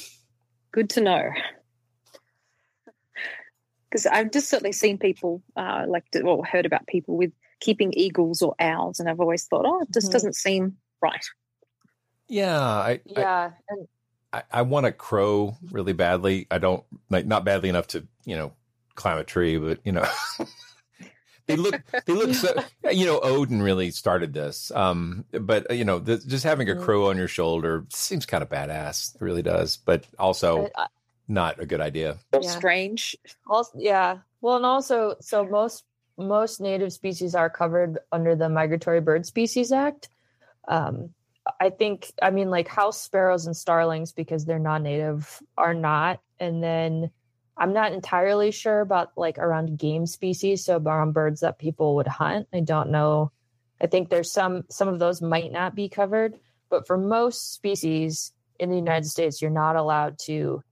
[0.72, 1.30] Good to know.
[3.88, 8.42] Because I've just certainly seen people uh, like or heard about people with keeping eagles
[8.42, 10.12] or owls, and I've always thought, oh, it just Mhm.
[10.12, 11.24] doesn't seem right.
[12.28, 13.88] Yeah, I, Yeah, and
[14.32, 16.46] I, I want a crow really badly.
[16.50, 18.52] I don't like not badly enough to you know
[18.96, 20.04] climb a tree, but you know
[21.46, 22.54] they look they look so.
[22.90, 24.70] You know, Odin really started this.
[24.72, 26.82] Um, but you know, the, just having a Mm.
[26.82, 29.14] crow on your shoulder seems kind of badass.
[29.14, 30.86] It really does, but also I- I-
[31.28, 32.18] not a good idea.
[32.40, 32.48] Yeah.
[32.50, 33.16] Strange.
[33.48, 34.18] Also, yeah.
[34.40, 35.84] Well, and also, so most
[36.18, 40.08] most native species are covered under the Migratory Bird Species Act.
[40.68, 41.10] Um,
[41.60, 46.20] I think, I mean, like house sparrows and starlings, because they're non-native, are not.
[46.40, 47.10] And then
[47.56, 52.06] I'm not entirely sure about like around game species, so around birds that people would
[52.06, 52.48] hunt.
[52.52, 53.32] I don't know.
[53.80, 56.38] I think there's some some of those might not be covered,
[56.68, 60.62] but for most species in the United States, you're not allowed to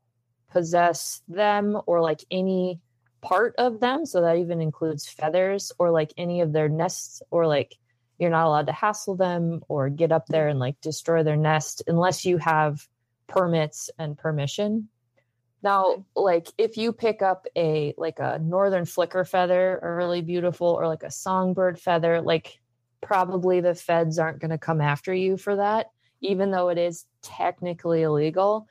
[0.51, 2.81] possess them or like any
[3.21, 7.47] part of them so that even includes feathers or like any of their nests or
[7.47, 7.75] like
[8.19, 11.83] you're not allowed to hassle them or get up there and like destroy their nest
[11.87, 12.87] unless you have
[13.27, 14.89] permits and permission
[15.65, 20.69] now like if you pick up a like a northern flicker feather a really beautiful
[20.69, 22.61] or like a songbird feather like
[23.01, 25.87] probably the feds aren't going to come after you for that
[26.21, 28.69] even though it is technically illegal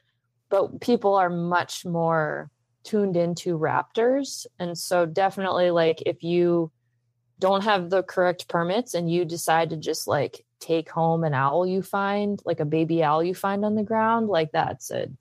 [0.49, 2.49] but people are much more
[2.83, 6.71] tuned into raptors and so definitely like if you
[7.39, 11.65] don't have the correct permits and you decide to just like take home an owl
[11.65, 15.11] you find like a baby owl you find on the ground like that's it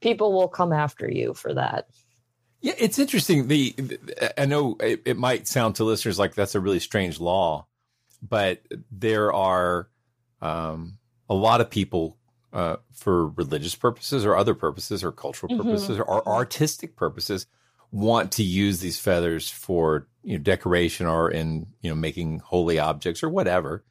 [0.00, 1.86] people will come after you for that
[2.60, 3.48] Yeah, it's interesting.
[3.48, 3.74] The
[4.36, 7.66] I know it, it might sound to listeners like that's a really strange law,
[8.20, 9.88] but there are
[10.42, 12.16] um, a lot of people
[12.52, 15.58] uh, for religious purposes or other purposes or cultural Mhm.
[15.58, 17.46] purposes or artistic purposes
[17.92, 22.78] want to use these feathers for you know decoration or in you know making holy
[22.78, 23.84] objects or whatever.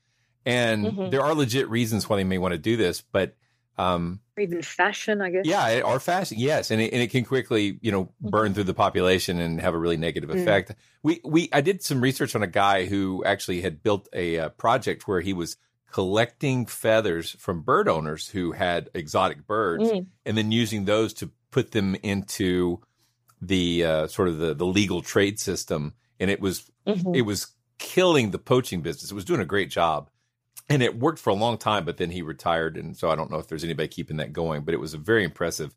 [0.45, 1.11] And Mhm.
[1.11, 3.35] there are legit reasons why they may want to do this, but
[3.77, 5.45] um, Or even fashion, I guess.
[5.45, 8.73] yeah, or fashion, yes, and it, and it can quickly, you know, burn through the
[8.73, 10.41] population and have a really negative Mm.
[10.41, 10.73] effect.
[11.03, 14.49] We we I did some research on a guy who actually had built a uh,
[14.49, 15.57] project where he was
[15.91, 20.07] collecting feathers from bird owners who had exotic birds, Mm.
[20.25, 22.81] and then using those to put them into
[23.41, 27.15] the uh, sort of the the legal trade system, and it was Mhm.
[27.15, 27.47] it was
[27.77, 29.11] killing the poaching business.
[29.11, 30.09] It was doing a great job
[30.69, 33.31] and it worked for a long time but then he retired and so i don't
[33.31, 35.75] know if there's anybody keeping that going but it was a very impressive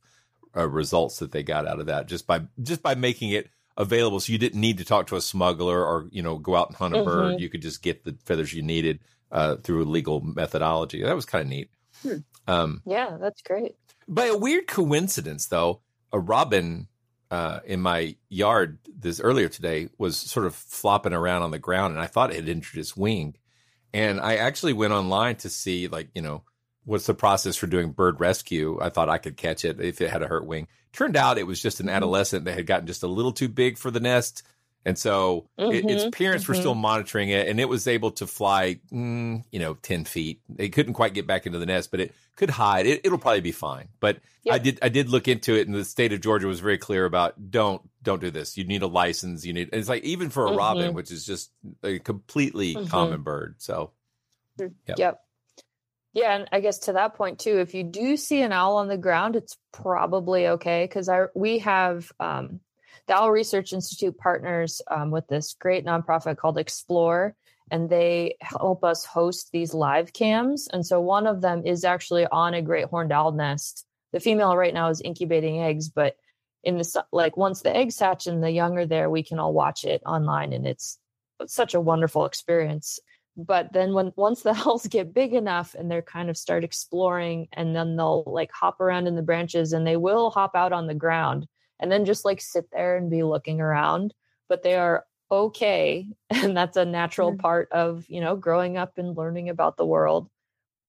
[0.57, 4.19] uh, results that they got out of that just by just by making it available
[4.21, 6.77] so you didn't need to talk to a smuggler or you know go out and
[6.77, 7.41] hunt a bird Mhm.
[7.41, 8.99] you could just get the feathers you needed
[9.33, 11.71] uh, through a legal methodology that was kind of neat
[12.03, 12.17] Hmm.
[12.49, 13.77] um, yeah that's great
[14.09, 15.83] by a weird coincidence, though,
[16.13, 16.89] a robin
[17.31, 21.93] uh, in my yard this earlier today was sort of flopping around on the ground,
[21.95, 23.37] and I thought it had injured its wing.
[23.93, 26.43] And I actually went online to see, like, you know,
[26.85, 28.79] what's the process for doing bird rescue?
[28.81, 30.69] I thought I could catch it if it had a hurt wing.
[30.93, 31.97] Turned out it was just an mm-hmm.
[31.97, 34.43] adolescent that had gotten just a little too big for the nest.
[34.85, 36.59] And so it, its Mhm, parents were mhm.
[36.61, 40.41] still monitoring it, and it was able to fly, mm, you know, ten feet.
[40.57, 42.87] It couldn't quite get back into the nest, but it could hide.
[42.87, 43.89] It, it'll probably be fine.
[44.01, 44.21] But
[44.51, 47.05] I did, I did look into it, and the state of Georgia was very clear
[47.05, 48.57] about don't, don't do this.
[48.57, 49.45] You need a license.
[49.45, 49.69] You need.
[49.73, 50.95] It's like even for a robin, Mhm.
[50.95, 51.51] which is just
[51.83, 52.89] a completely Mhm.
[52.89, 53.57] common bird.
[53.59, 53.93] So,
[54.59, 54.99] Yep.
[54.99, 55.21] Yep.
[56.13, 58.89] Yeah, and I guess to that point too, if you do see an owl on
[58.89, 62.61] the ground, it's probably okay because I we have um,
[63.11, 67.35] Owl Research Institute partners um, with this great nonprofit called Explore,
[67.71, 70.69] and they help us host these live cams.
[70.73, 73.87] And so one of them is actually on a great horned owl nest.
[74.13, 76.17] The female right now is incubating eggs, but
[76.65, 79.53] in the like once the eggs hatch and the young are there, we can all
[79.53, 80.99] watch it online, and it's
[81.41, 83.01] it's such a wonderful experience
[83.37, 87.49] but then when once the owls get big enough and they're kind of start exploring
[87.53, 90.87] and then they'll like hop around in the branches and they will hop out on
[90.87, 91.47] the ground
[91.81, 94.15] and then just like sit there and be looking around
[94.49, 97.41] but they are okay and that's a natural mm-hmm.
[97.41, 100.29] part of you know growing up and learning about the world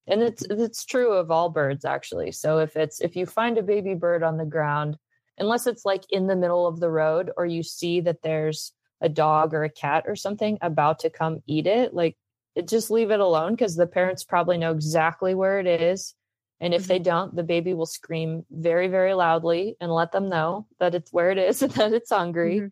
[0.06, 3.62] and it's it's true of all birds actually so if it's if you find a
[3.62, 4.96] baby bird on the ground
[5.38, 9.08] unless it's like in the middle of the road or you see that there's a
[9.08, 12.16] dog or a cat or something about to come eat it like
[12.54, 16.14] it, just leave it alone because the parents probably know exactly where it is
[16.62, 20.66] and if they don't the baby will scream very very loudly and let them know
[20.80, 22.70] that it's where it is and that it's hungry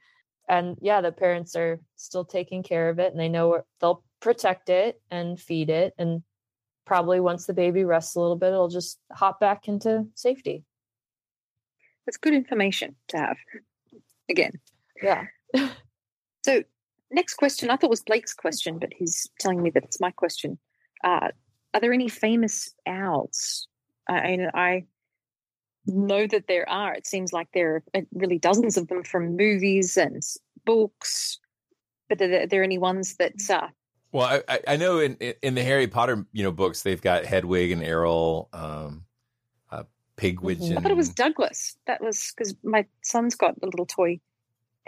[0.50, 4.68] and yeah, the parents are still taking care of it and they know they'll protect
[4.68, 5.94] it and feed it.
[5.96, 6.24] And
[6.84, 10.64] probably once the baby rests a little bit, it'll just hop back into safety.
[12.04, 13.36] That's good information to have.
[14.28, 14.54] Again.
[15.00, 15.26] Yeah.
[16.44, 16.64] so
[17.12, 20.58] next question, I thought was Blake's question, but he's telling me that it's my question.
[21.04, 21.28] Uh,
[21.72, 23.68] are there any famous owls?
[24.08, 24.84] I, I
[25.86, 26.94] know that there are.
[26.94, 30.22] It seems like there are really dozens of them from movies and
[30.64, 31.38] books.
[32.08, 33.34] But are there, are there any ones that?
[33.48, 33.68] Uh,
[34.12, 37.70] well, I, I know in in the Harry Potter you know books they've got Hedwig
[37.70, 39.04] and Errol, um,
[39.70, 39.84] uh,
[40.16, 40.76] Pigwidgeon.
[40.76, 41.76] I thought it was Douglas.
[41.86, 44.20] That was because my son's got a little toy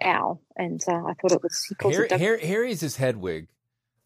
[0.02, 2.26] owl, and uh, I thought it was he calls Harry, it Douglas.
[2.26, 3.46] Harry, Harry's his Hedwig,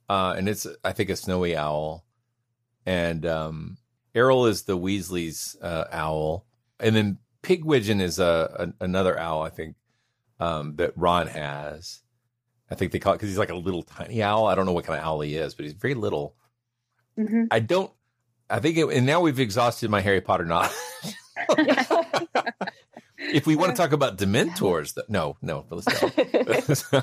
[0.09, 2.05] uh, and it's I think a snowy owl,
[2.85, 3.79] and um,
[4.17, 6.47] Errol is the Weasley's uh, owl,
[6.81, 9.77] and then Pigwidgeon is a, a another owl I think
[10.41, 12.01] um, that Ron has.
[12.71, 14.47] I think they call it because he's like a little tiny owl.
[14.47, 16.35] I don't know what kind of owl he is, but he's very little.
[17.19, 17.45] Mm-hmm.
[17.51, 17.93] I don't.
[18.49, 20.71] I think, it, and now we've exhausted my Harry Potter knowledge.
[23.19, 27.03] if we want to talk about Dementors, th- no, no, but let's go.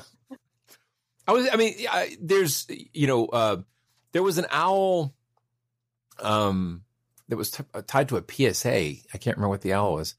[1.26, 1.48] I was.
[1.52, 3.56] I mean, I, there's, you know, uh,
[4.12, 5.14] there was an owl,
[6.20, 6.82] um,
[7.28, 8.70] that was t- tied to a PSA.
[8.70, 10.14] I can't remember what the owl was.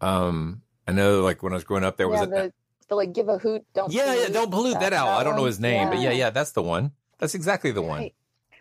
[0.00, 2.52] Um, I know, like when I was growing up, there was a, the,
[2.88, 5.08] the like give a hoot, don't yeah, yeah, pollute, don't pollute that, owl.
[5.08, 6.92] I don't know his name, but yeah, yeah, that's the one.
[7.18, 8.00] That's exactly the one.
[8.00, 8.14] Right.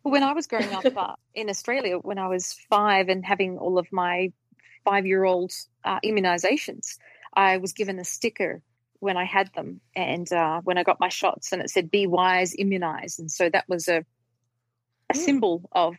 [0.03, 3.57] Well, when I was growing up uh, in Australia, when I was five and having
[3.57, 4.31] all of my
[4.83, 5.51] five year old
[5.83, 6.97] uh, immunizations,
[7.33, 8.61] I was given a sticker
[8.99, 12.07] when I had them and uh, when I got my shots, and it said "Be
[12.07, 14.05] wise, immunize," and so that was a
[15.09, 15.95] a symbol of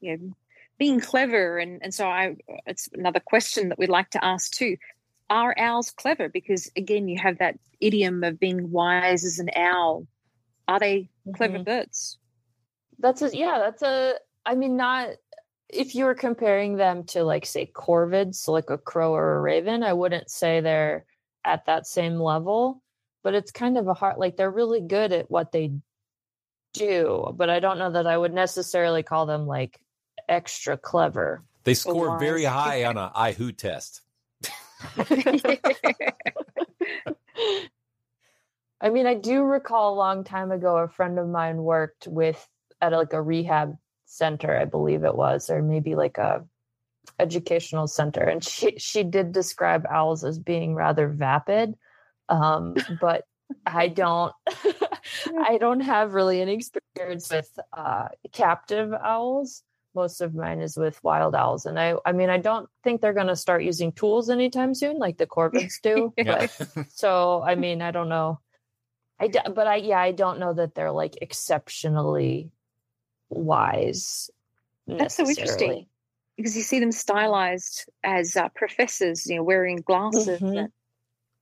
[0.00, 0.36] you know
[0.78, 4.76] being clever, and and so I it's another question that we'd like to ask too.
[5.30, 6.28] Are owls clever?
[6.28, 10.06] Because again, you have that idiom of being wise as an owl.
[10.68, 11.64] Are they clever Mhm.
[11.64, 12.18] birds?
[12.98, 14.14] That's a yeah, that's a
[14.44, 15.10] I mean not
[15.68, 19.40] if you were comparing them to like say corvids, so like a crow or a
[19.40, 21.06] raven, I wouldn't say they're
[21.44, 22.82] at that same level,
[23.22, 25.72] but it's kind of a hard like they're really good at what they
[26.74, 29.80] do, but I don't know that I would necessarily call them like
[30.32, 31.42] extra clever.
[31.64, 34.00] They score very high on a IHU test.
[38.80, 42.48] I mean, I do recall a long time ago a friend of mine worked with
[42.80, 43.76] at like a rehab
[44.06, 46.44] center, I believe it was, or maybe like a
[47.18, 51.74] educational center, and she she did describe owls as being rather vapid,
[52.28, 53.24] um, but
[53.64, 54.32] I don't
[55.46, 59.62] I don't have really any experience with uh, captive owls.
[59.94, 63.12] Most of mine is with wild owls, and I I mean I don't think they're
[63.12, 66.12] going to start using tools anytime soon, like the corvids do.
[66.16, 66.46] Yeah.
[66.58, 68.40] But so I mean I don't know.
[69.20, 72.50] I d- but I yeah I don't know that they're like exceptionally
[73.28, 74.30] wise.
[74.86, 75.86] That's so interesting
[76.36, 80.58] because you see them stylized as uh, professors, you know, wearing glasses Mhm.
[80.58, 80.72] and,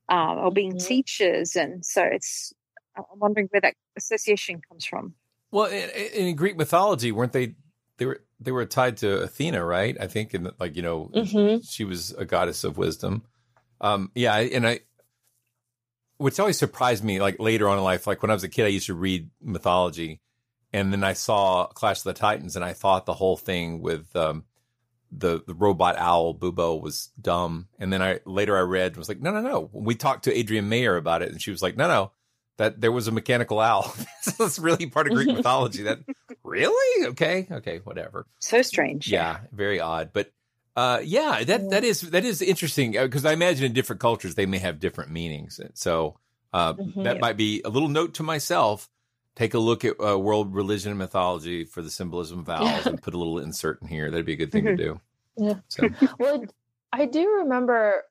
[0.09, 0.85] um, or being Mhm.
[0.87, 2.53] teachers, and so it's.
[2.95, 5.15] I'm wondering where that association comes from.
[5.49, 7.55] Well, in, in Greek mythology, weren't they?
[8.01, 9.95] They were they were tied to Athena, right?
[10.01, 11.61] I think, and like you know, Mhm.
[11.69, 13.21] she was a goddess of wisdom.
[13.79, 14.79] Um, yeah, and I,
[16.17, 18.65] which always surprised me, like later on in life, like when I was a kid,
[18.65, 20.19] I used to read mythology,
[20.73, 24.15] and then I saw Clash of the Titans, and I thought the whole thing with
[24.15, 24.45] um,
[25.11, 29.09] the the robot owl Bubo was dumb, and then I later I read and was
[29.09, 29.69] like, no, no, no.
[29.73, 32.11] We talked to Adrienne Mayor about it, and she was like, no, no,
[32.57, 33.93] that there was a mechanical owl.
[34.39, 35.83] That's really part of Greek mythology.
[35.83, 35.99] That
[36.51, 38.27] really okay, okay, whatever.
[38.39, 39.07] So strange.
[39.07, 40.31] Yeah, very odd, but
[40.75, 44.45] uh, yeah, that that is that is interesting because I imagine in different cultures they
[44.45, 45.59] may have different meanings.
[45.73, 46.17] So
[46.53, 47.03] uh, Mhm.
[47.03, 48.89] that might be a little note to myself.
[49.35, 53.01] Take a look at uh, world religion and mythology for the symbolism of owls and
[53.01, 54.11] put a little insert in here.
[54.11, 54.99] That'd be a good thing to do.
[55.37, 55.55] Yeah.
[55.69, 55.89] So
[56.19, 56.43] well,
[56.91, 58.03] I do remember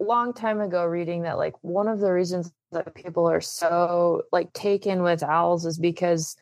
[0.00, 4.22] a long time ago reading that like one of the reasons that people are so
[4.32, 6.36] like taken with owls is because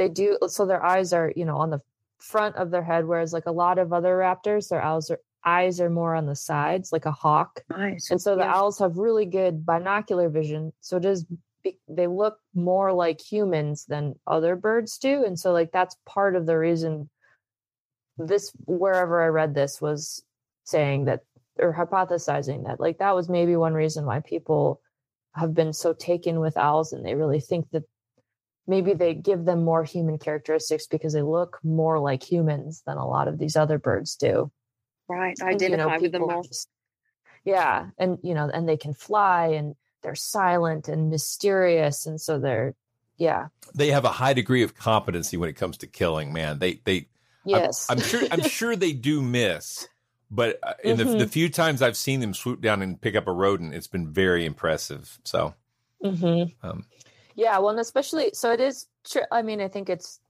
[0.00, 1.80] they do so their eyes are you know on the
[2.18, 5.78] front of their head whereas like a lot of other raptors their owls are eyes
[5.78, 8.10] are more on the sides like a hawk Nice.
[8.10, 8.54] and so the Yeah.
[8.56, 11.26] owls have really good binocular vision so it is
[11.86, 16.46] they look more like humans than other birds do and so like that's part of
[16.46, 17.10] the reason
[18.16, 20.22] this wherever i read this was
[20.64, 21.20] saying that
[21.58, 24.80] or hypothesizing that like that was maybe one reason why people
[25.34, 27.84] have been so taken with owls and they really think that
[28.70, 33.06] maybe they give them more human characteristics because they look more like humans than a
[33.06, 34.50] lot of these other birds do
[35.08, 35.36] Right.
[35.40, 36.42] and, you know, with them people more.
[36.44, 36.68] just-
[37.44, 42.38] yeah and you know and they can fly and they're silent and mysterious and so
[42.38, 42.74] they're
[43.16, 46.32] yeah They have a high degree of competency when it comes to killing.
[46.32, 46.96] Man, they they.
[46.96, 47.06] I'm-
[47.46, 47.86] Yes.
[47.88, 48.22] I'm, sure.
[48.30, 49.88] I'm sure they do miss,
[50.30, 51.18] but uh, in the, Mhm.
[51.20, 54.12] the few times I've seen them swoop down and pick up a rodent, it's been
[54.12, 55.18] very impressive.
[55.24, 55.54] So,
[56.02, 56.84] hmm um,
[57.40, 58.86] Yeah, well, and especially so it is.
[59.02, 60.20] Tr- I mean, I think it's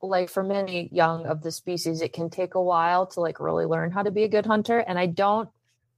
[0.00, 3.66] like for many young of the species, it can take a while to like really
[3.66, 4.78] learn how to be a good hunter.
[4.78, 5.48] And I don't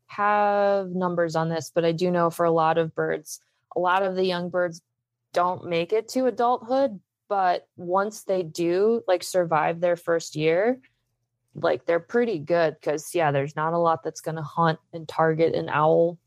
[0.07, 3.43] have numbers on this, but I do know for a lot of birds,
[3.77, 4.81] a lot of the young birds
[5.35, 6.99] don't make it to adulthood.
[7.29, 10.81] But once they do, like survive their first year,
[11.55, 15.07] like they're pretty good because yeah, there's not a lot that's going to hunt and
[15.07, 16.19] target an owl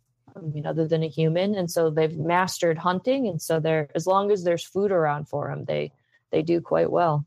[0.44, 4.08] I mean, other than a human, and so they've mastered hunting, and so they're as
[4.08, 5.92] long as there's food around for them, they
[6.32, 7.26] they do quite well.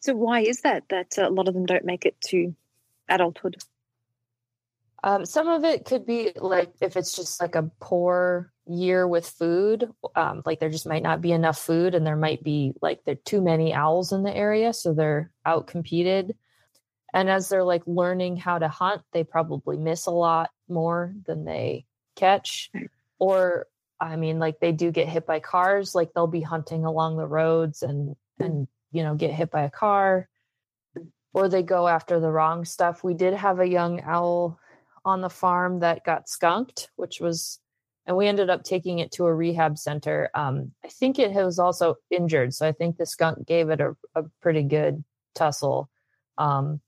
[0.00, 2.54] So why is that that a lot of them don't make it to
[3.08, 3.56] adulthood?
[5.02, 9.28] Um, some of it could be like if it's just like a poor year with
[9.28, 13.04] food, um, like there just might not be enough food, and there might be like
[13.04, 16.36] there are too many owls in the area, so they're out competed.
[17.14, 21.44] And as they're like learning how to hunt, they probably miss a lot more than
[21.44, 21.86] they
[22.16, 22.70] catch.
[23.18, 23.66] Or
[24.00, 27.26] I mean, like they do get hit by cars, like they'll be hunting along the
[27.26, 30.28] roads and and you know get hit by a car
[31.32, 33.04] or they go after the wrong stuff.
[33.04, 34.58] We did have a young owl
[35.04, 37.60] on the farm that got skunked, which was,
[38.06, 40.30] and we ended up taking it to a rehab center.
[40.34, 43.94] Um, I think it was also injured, so I think the skunk gave it a,
[44.14, 45.04] a pretty good
[45.34, 45.88] tussle.
[46.38, 46.80] Um,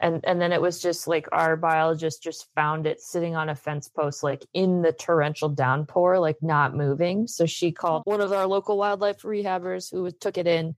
[0.00, 3.54] and and then it was just like our biologist just found it sitting on a
[3.54, 7.26] fence post, like in the torrential downpour, like not moving.
[7.26, 10.76] So she called one of our local wildlife rehabbers who took it in,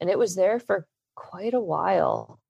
[0.00, 2.40] and it was there for quite a while.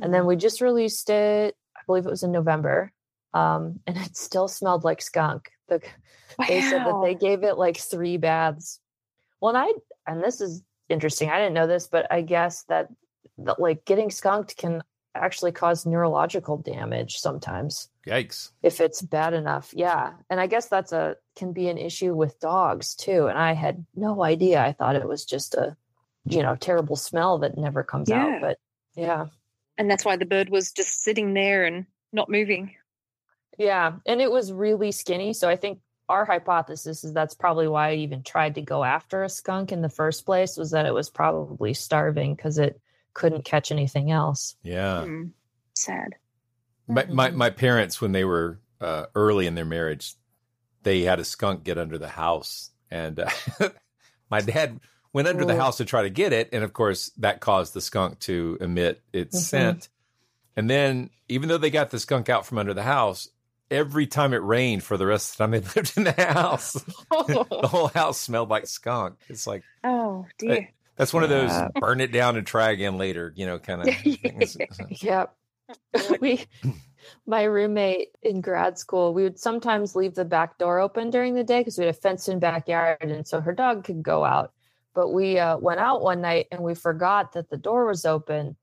[0.00, 2.92] And then we just released it, I believe it was in November.
[3.32, 5.50] Um, and it still smelled like skunk.
[5.68, 5.80] The,
[6.48, 8.78] They said that they gave it like three baths.
[9.40, 9.72] Well, and I,
[10.10, 11.30] and this is interesting.
[11.30, 12.88] I didn't know this, but I guess that,
[13.38, 14.82] that like getting skunked can
[15.14, 18.50] actually cause neurological damage sometimes yikes!
[18.62, 19.72] if it's bad enough.
[19.76, 20.12] Yeah.
[20.30, 23.26] And I guess that's a, can be an issue with dogs too.
[23.26, 24.60] And I had no idea.
[24.62, 25.76] I thought it was just a,
[26.24, 28.24] you know, terrible smell that never comes Yeah.
[28.36, 28.40] out.
[28.40, 28.58] But
[28.94, 29.26] yeah.
[29.78, 32.74] And that's why the bird was just sitting there and not moving.
[33.58, 35.32] Yeah, and it was really skinny.
[35.34, 39.22] So I think our hypothesis is that's probably why I even tried to go after
[39.22, 42.80] a skunk in the first place was that it was probably starving because it
[43.14, 44.56] couldn't catch anything else.
[44.62, 45.04] Yeah.
[45.04, 45.24] Hmm.
[45.74, 46.14] Sad.
[46.88, 50.14] My, my my parents, when they were uh, early in their marriage,
[50.82, 53.30] they had a skunk get under the house, and uh,
[54.30, 54.80] my dad
[55.12, 57.80] went under the house to try to get it, and of course that caused the
[57.80, 59.42] skunk to emit its Mhm.
[59.44, 59.88] scent.
[60.56, 63.28] And then, even though they got the skunk out from under the house,
[63.70, 66.72] every time it rained for the rest of the time they lived in the house,
[67.10, 69.14] the whole house smelled like skunk.
[69.28, 70.68] It's like Oh dear.
[71.02, 71.68] That's one of those Yeah.
[71.80, 74.56] burn it down and try again later, you know, kind of things.
[75.02, 75.34] Yep.
[76.20, 76.44] we
[77.26, 81.42] my roommate in grad school, we would sometimes leave the back door open during the
[81.44, 84.52] day because we had a fenced in backyard and so her dog could go out.
[84.94, 88.56] But we uh, went out one night and we forgot that the door was open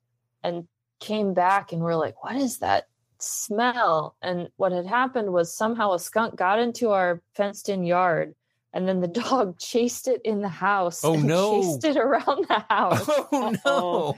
[0.44, 0.68] and
[1.00, 2.88] came back and we're like, what is that
[3.18, 4.16] smell?
[4.22, 8.36] And what had happened was somehow a skunk got into our fenced in yard
[8.74, 11.04] and then the dog chased it in the house.
[11.04, 11.62] Oh, and no.
[11.62, 13.10] Chased it around the oh, house.
[13.32, 13.56] Oh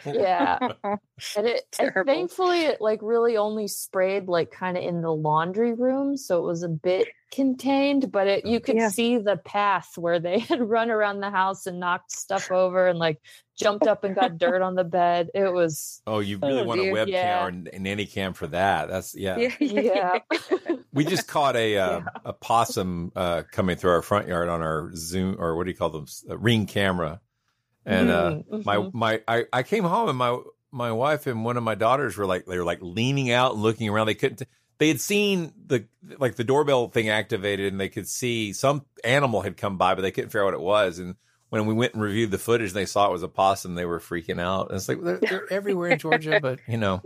[0.05, 0.13] no!
[0.13, 0.57] Yeah.
[1.37, 5.73] and it and thankfully it like really only sprayed like kind of in the laundry
[5.73, 8.89] room so it was a bit contained but it oh, you could Yeah.
[8.89, 12.99] see the path where they had run around the house and knocked stuff over and
[12.99, 13.19] like
[13.62, 16.82] jumped up and got dirt on the bed it was Oh, you really Oh, want
[16.82, 17.45] a webcam Yeah.
[17.45, 18.89] or an, an anycam for that?
[18.89, 19.38] That's yeah.
[19.38, 19.49] Yeah.
[19.59, 20.20] yeah
[20.93, 24.91] We just caught a uh, a possum uh, coming through our front yard on our
[24.95, 26.05] Zoom or what do you call them?
[26.30, 27.22] A ring camera.
[27.86, 28.93] And uh, Mhm, my mhm.
[28.93, 30.38] my I, I came home and my
[30.72, 33.62] my wife and one of my daughters were like they were like leaning out and
[33.64, 34.07] looking around.
[34.07, 34.43] They couldn't.
[34.78, 35.86] They had seen the
[36.20, 40.01] like the doorbell thing activated and they could see some animal had come by, but
[40.01, 40.99] they couldn't figure out what it was.
[40.99, 41.16] And
[41.51, 43.85] when we went and reviewed the footage and they saw it was a possum, they
[43.85, 44.69] were freaking out.
[44.69, 47.03] And it's like they're, they're everywhere in Georgia, but you know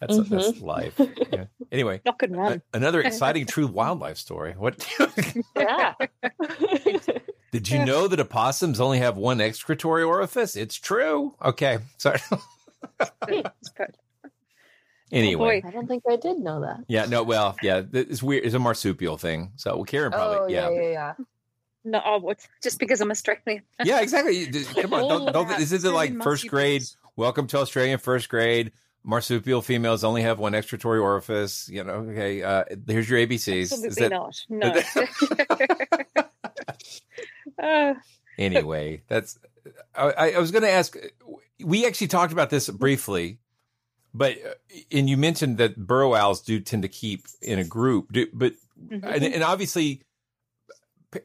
[0.00, 0.34] that's Mm-hmm.
[0.34, 0.98] that's life.
[1.32, 1.44] Yeah.
[1.70, 4.54] Anyway, Knock a- another exciting true wildlife story.
[4.56, 4.86] What
[5.56, 5.92] yeah
[7.50, 10.54] did you know that opossums only have one excretory orifice?
[10.56, 11.34] It's true.
[11.44, 12.20] Okay, sorry.
[13.28, 13.96] It's good.
[15.10, 15.68] anyway, boy.
[15.68, 18.44] i don't think i did know that yeah, no, well, yeah, it's weird.
[18.44, 19.52] It's a marsupial thing.
[19.56, 20.70] So well, Karen probably, oh yeah.
[20.70, 21.12] yeah yeah yeah
[21.90, 23.62] No, oh, just because I'm Australian.
[23.82, 24.46] Yeah, exactly.
[24.46, 26.82] Just- Come on, don't, don't, this isn't like first grade.
[27.16, 28.72] Welcome to Australian first grade.
[29.02, 31.66] marsupial females only have one excretory orifice.
[31.70, 32.42] You know, okay.
[32.42, 33.72] Uh, here's your ABCs.
[33.72, 34.36] Absolutely not.
[34.50, 34.74] No.
[37.62, 37.94] uh,
[38.38, 39.38] anyway, that's.
[39.94, 40.96] I, I was going to ask.
[41.64, 43.38] We actually talked about this briefly,
[44.14, 44.54] but uh,
[44.92, 48.52] and you mentioned that burrow owls do tend to keep in a group, do, but
[48.78, 49.08] Mm-hmm.
[49.08, 50.02] and, and obviously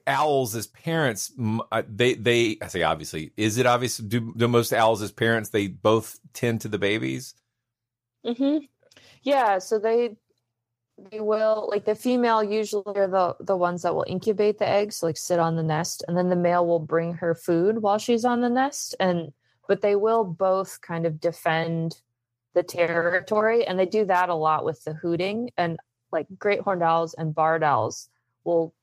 [0.07, 1.31] owls as parents
[1.71, 5.49] uh, they they i say obviously is it obvious do, do most owls as parents
[5.49, 7.33] they both tend to the babies?
[8.25, 8.59] Hmm
[9.23, 10.15] Yeah, so they
[11.11, 15.03] they will like the female usually are the the ones that will incubate the eggs,
[15.03, 18.25] like sit on the nest, and then the male will bring her food while she's
[18.25, 19.33] on the nest, and
[19.67, 22.01] but they will both kind of defend
[22.53, 25.77] the territory, and they do that a lot with the hooting, and
[26.11, 28.09] like great horned owls and barred owls
[28.43, 28.73] will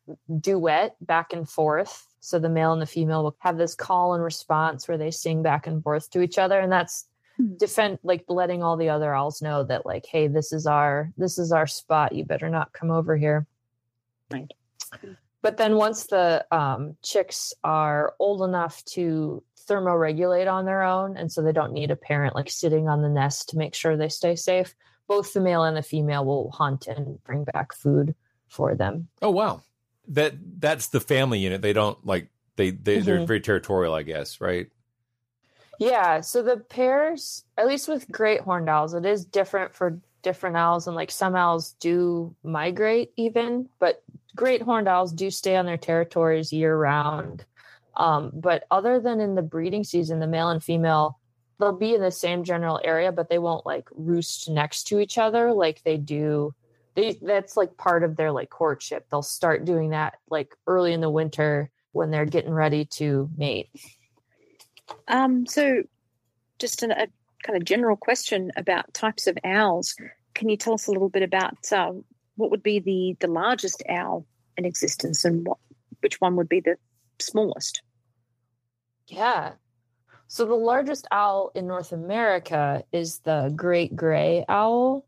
[0.41, 2.07] duet back and forth.
[2.21, 5.43] So the male and the female will have this call and response where they sing
[5.43, 7.07] back and forth to each other, and that's
[7.57, 11.39] defend like letting all the other owls know that like hey this is our this
[11.39, 12.15] is our spot.
[12.15, 13.47] You better not come over here.
[14.31, 14.53] Right.
[15.43, 21.31] But then once the um, chicks are old enough to thermoregulate on their own and
[21.31, 24.09] so they don't need a parent like sitting on the nest to make sure they
[24.09, 24.75] stay safe
[25.07, 28.15] both the male and the female will hunt and bring back food
[28.51, 29.63] for them oh wow
[30.09, 33.27] that that's the family unit they don't like they, they they're Mhm.
[33.27, 34.69] very territorial i guess right
[35.79, 40.57] Yeah, so the pairs, at least with great horned owls, it is different for different
[40.57, 44.03] owls, and like some owls do migrate even, but
[44.37, 47.47] great horned owls do stay on their territories year round.
[47.97, 51.19] Um, but other than in the breeding season, the male and female,
[51.59, 55.17] they'll be in the same general area, but they won't like roost next to each
[55.17, 56.55] other like they do.
[57.01, 59.07] They that's like part of their like courtship.
[59.11, 63.71] They'll start doing that like early in the winter when they're getting ready to mate.
[65.09, 65.83] Um, so,
[66.59, 67.07] just an, a
[67.43, 69.95] kind of general question about types of owls.
[70.35, 72.05] Can you tell us a little bit about um,
[72.37, 74.27] what would be the the largest owl
[74.59, 75.59] in existence, and what
[76.01, 76.77] which one would be the
[77.19, 77.83] smallest?
[79.07, 79.53] Yeah.
[80.29, 85.07] So the largest owl in North America is the great gray owl.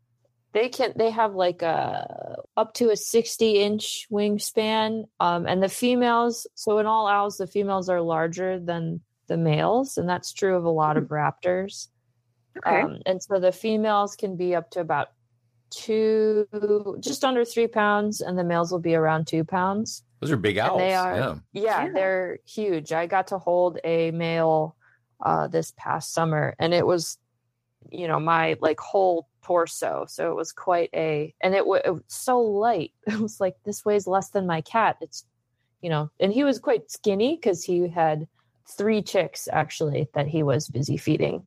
[0.53, 5.05] They can they have like a up to a 60 inch wingspan.
[5.19, 9.97] Um, and the females, so in all owls, the females are larger than the males,
[9.97, 11.87] and that's true of a lot of raptors.
[12.57, 12.81] Okay.
[12.81, 15.09] Um, and so the females can be up to about
[15.71, 16.47] two,
[16.99, 20.03] just under three pounds, and the males will be around two pounds.
[20.19, 21.15] those are big And owls they are,
[21.51, 21.91] yeah yeah.
[21.91, 22.91] they're huge.
[22.91, 24.75] I got to hold a male
[25.23, 27.17] uh, this past summer, and it was,
[27.89, 30.05] you know, my like whole torso.
[30.07, 32.91] So it was quite a, and it, w- it was so light.
[33.07, 34.97] It was like this weighs less than my cat.
[35.01, 35.25] It's,
[35.81, 38.27] you know, and he was quite skinny because he had
[38.67, 41.45] three chicks actually that he was busy feeding.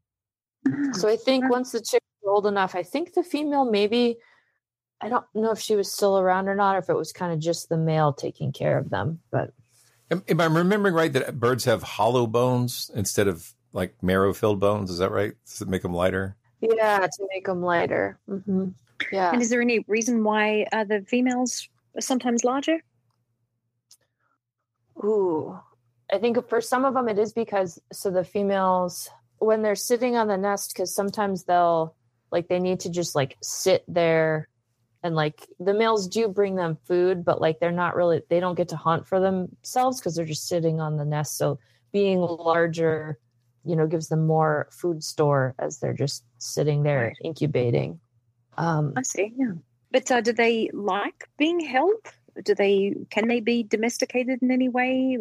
[0.68, 0.92] Mm-hmm.
[0.92, 4.16] So I think once the chicks were old enough, I think the female maybe.
[4.98, 7.30] I don't know if she was still around or not, or if it was kind
[7.30, 9.20] of just the male taking care of them.
[9.30, 9.52] But
[10.10, 14.60] am, am i remembering right that birds have hollow bones instead of like marrow filled
[14.60, 18.18] bones is that right does it make them lighter Yeah, to make them lighter.
[18.26, 18.68] hmm
[19.12, 19.32] Yeah.
[19.32, 22.82] And is there any reason why uh, the females are sometimes larger?
[25.04, 25.58] Ooh,
[26.10, 30.16] I think for some of them it is because so the females when they're sitting
[30.16, 31.94] on the nest because sometimes they'll
[32.30, 34.48] like they need to just like sit there
[35.02, 38.54] and like the males do bring them food but like they're not really they don't
[38.54, 41.58] get to hunt for themselves because they're just sitting on the nest so
[41.92, 43.18] being larger
[43.66, 48.00] you know gives them more food store as they're just sitting there incubating
[48.58, 49.32] um I see.
[49.36, 49.52] Yeah.
[49.92, 51.94] But uh, do they like being held?
[52.44, 55.18] Do they can they be domesticated in any way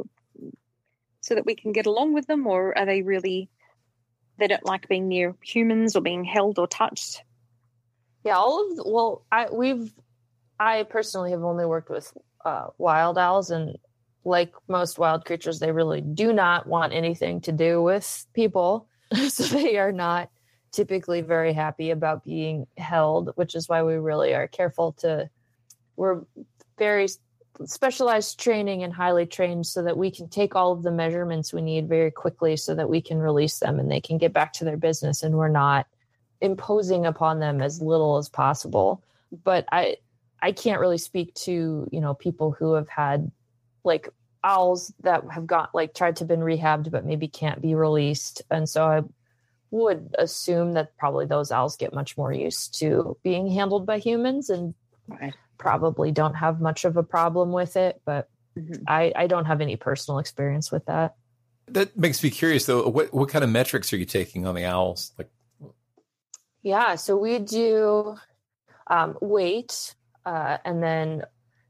[1.22, 3.50] so that we can get along with them, or are they really
[4.38, 7.24] they don't like being near humans or being held or touched?
[8.24, 9.94] Yeah, all of the, well, I we've
[10.60, 12.12] I personally have only worked with
[12.44, 13.78] uh, wild owls, and
[14.26, 18.88] like most wild creatures, they really do not want anything to do with people,
[19.28, 20.30] so they are not
[20.72, 25.30] typically very happy about being held, which is why we really are careful to.
[25.96, 26.24] We're
[26.78, 27.08] very
[27.64, 31.62] specialized training and highly trained so that we can take all of the measurements we
[31.62, 34.66] need very quickly so that we can release them and they can get back to
[34.66, 35.88] their business and we're not
[36.42, 39.02] imposing upon them as little as possible
[39.46, 39.96] but i
[40.42, 43.32] i can't really speak to you know people who have had
[43.86, 44.10] like
[44.44, 48.42] owls that have got like tried to been rehabbed but maybe can't be released.
[48.52, 49.02] And so i
[49.72, 54.50] would assume that probably those owls get much more used to being handled by humans
[54.50, 54.74] and
[55.58, 58.30] probably don't have much of a problem with it but
[58.88, 61.16] I, I don't have any personal experience with that.
[61.68, 62.88] That makes me curious though.
[62.88, 65.12] What what kind of metrics are you taking on the owls?
[65.18, 65.30] Like
[66.62, 68.16] Yeah, so we do
[68.88, 71.24] um, weight, uh, and then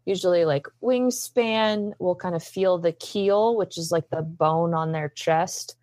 [0.05, 1.93] usually like wingspan.
[1.99, 5.75] We'll kind of feel the keel, which is like the bone on their chest,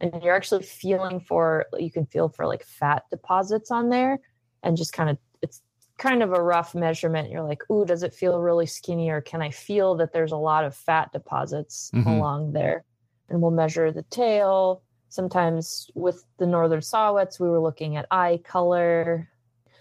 [0.00, 1.66] and you're actually feeling for.
[1.78, 4.20] You can feel for like fat deposits on there,
[4.62, 5.62] and just kind of it's
[5.98, 7.30] kind of a rough measurement.
[7.30, 10.36] You're like, ooh, does it feel really skinny, or can I feel that there's a
[10.36, 12.06] lot of fat deposits Mhm.
[12.06, 12.84] along there?
[13.28, 14.82] And we'll measure the tail.
[15.08, 19.28] Sometimes with the northern saw-whets, we were looking at eye color,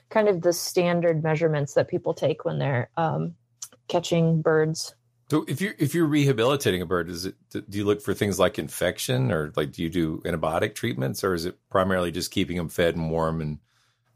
[0.10, 3.36] kind of the standard measurements that people take when they're um,
[3.90, 4.96] catching birds.
[5.30, 8.40] So if you're if you're rehabilitating a bird, is it do you look for things
[8.40, 12.58] like infection or like do you do antibiotic treatments or is it primarily just keeping
[12.58, 13.60] them fed and warm and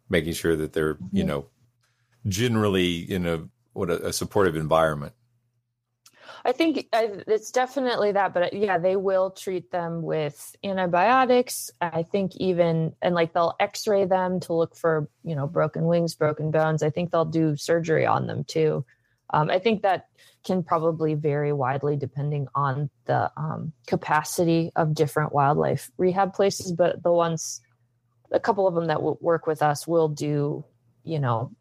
[0.09, 1.27] making sure that they're you Mhm.
[1.27, 1.45] know
[2.27, 5.13] generally in a what a, a supportive environment?
[6.45, 11.71] I think it's definitely that, but uh, yeah, they will treat them with antibiotics.
[11.79, 16.15] I think even and like they'll X-ray them to look for you know broken wings,
[16.15, 16.83] broken bones.
[16.83, 18.85] I think they'll do surgery on them too.
[19.33, 20.07] Um, I think that
[20.45, 27.01] can probably vary widely depending on the um, capacity of different wildlife rehab places, but
[27.01, 27.61] the ones,
[28.31, 30.63] a couple of them that will work with us will do,
[31.03, 31.51] you know,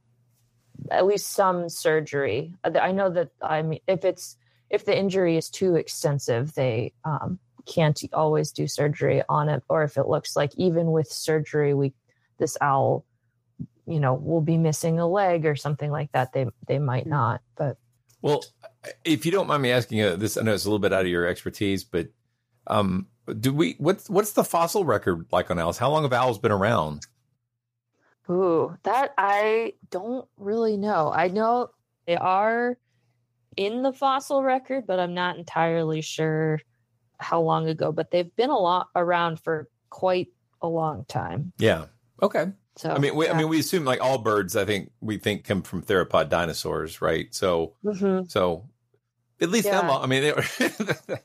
[0.91, 2.55] at least some surgery.
[2.63, 4.37] Uh, I know that I mean, if it's
[4.69, 9.63] if the injury is too extensive, they um, can't always do surgery on it.
[9.69, 11.93] Or if it looks like even with surgery, we
[12.39, 13.05] this owl,
[13.87, 16.33] you know, will be missing a leg or something like that.
[16.33, 17.79] They they might not, but
[18.21, 18.45] Well,
[19.05, 21.03] if you don't mind me asking uh, this, I know it's a little bit out
[21.03, 22.09] of your expertise, but
[22.67, 23.09] um,
[23.41, 25.79] do we what's what's the fossil record like on owls?
[25.79, 27.07] How long have owls been around?
[28.31, 31.13] Ooh, that I don't really know.
[31.13, 31.71] I know
[32.07, 32.79] they are
[33.57, 36.61] in the fossil record, but I'm not entirely sure
[37.19, 37.93] how long ago.
[37.93, 40.29] But they've been a lot around for quite
[40.61, 41.53] a long time.
[41.59, 41.87] Yeah.
[42.23, 42.47] Okay.
[42.77, 44.57] So I mean, we, I mean, we assume like all birds.
[44.57, 47.27] I think we think come from theropod dinosaurs, right?
[47.35, 48.31] So, Mhm.
[48.31, 48.69] so
[49.41, 49.87] at least Yeah.
[49.87, 50.03] long.
[50.03, 50.45] I mean, they were,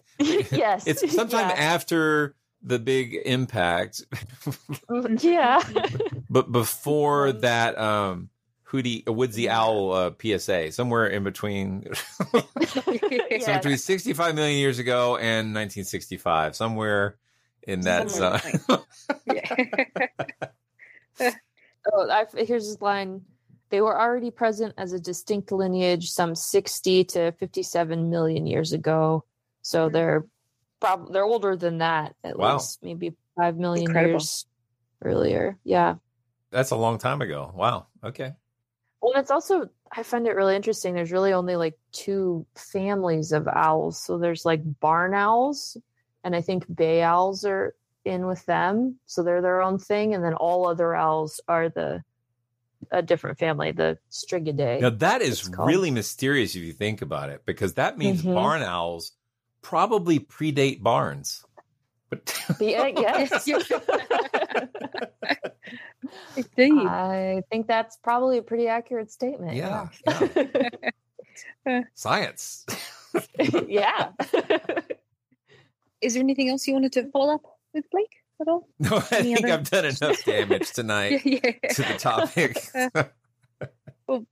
[0.52, 1.56] yes, it's sometime yeah.
[1.56, 4.04] after the big impact,
[4.90, 5.62] Mm, yeah.
[6.30, 8.30] but before that, um,
[8.70, 12.44] Hootie, a Woodsy Owl uh, PSA, somewhere in between, so
[13.54, 17.16] between 65 million years ago and 1965, somewhere
[17.64, 18.84] in that Somewhere zone.
[21.94, 23.22] Oh, I, here's this line.
[23.70, 29.24] They were already present as a distinct lineage some 60 to 57 million years ago.
[29.62, 29.94] So hmm.
[29.94, 30.26] they're
[30.82, 32.54] prob- they're older than that at Wow.
[32.54, 34.14] least, maybe 5 million Incredible.
[34.14, 34.46] years
[35.02, 35.58] earlier.
[35.64, 35.96] Yeah.
[36.52, 37.52] That's a long time ago.
[37.56, 37.88] Wow.
[38.04, 38.34] Okay.
[39.02, 40.94] Well, it's also I find it really interesting.
[40.94, 44.02] There's really only like two families of owls.
[44.04, 45.78] So there's like barn owls,
[46.24, 47.76] and I think bay owls are
[48.08, 49.00] in with them.
[49.06, 52.04] So they're their own thing, and then all other owls are the
[52.92, 54.80] a different family, the Strigidae.
[54.82, 58.34] Now that is really mysterious if you think about it, because that means Mhm.
[58.36, 59.12] barn owls
[59.62, 61.44] probably predate barns.
[62.10, 62.26] But
[62.60, 63.48] The egg, yes.
[66.38, 66.88] Indeed.
[66.88, 69.56] I think that's probably a pretty accurate statement.
[69.56, 69.90] yeah,
[71.66, 71.82] Yeah.
[71.96, 72.66] science.
[73.68, 74.12] yeah.
[76.02, 78.68] Is there anything else you wanted to follow up with, Blake, at all?
[78.80, 81.70] No, I Any think other- I've done enough damage tonight Yeah, yeah.
[81.74, 82.58] to the topic.
[84.08, 84.26] Well,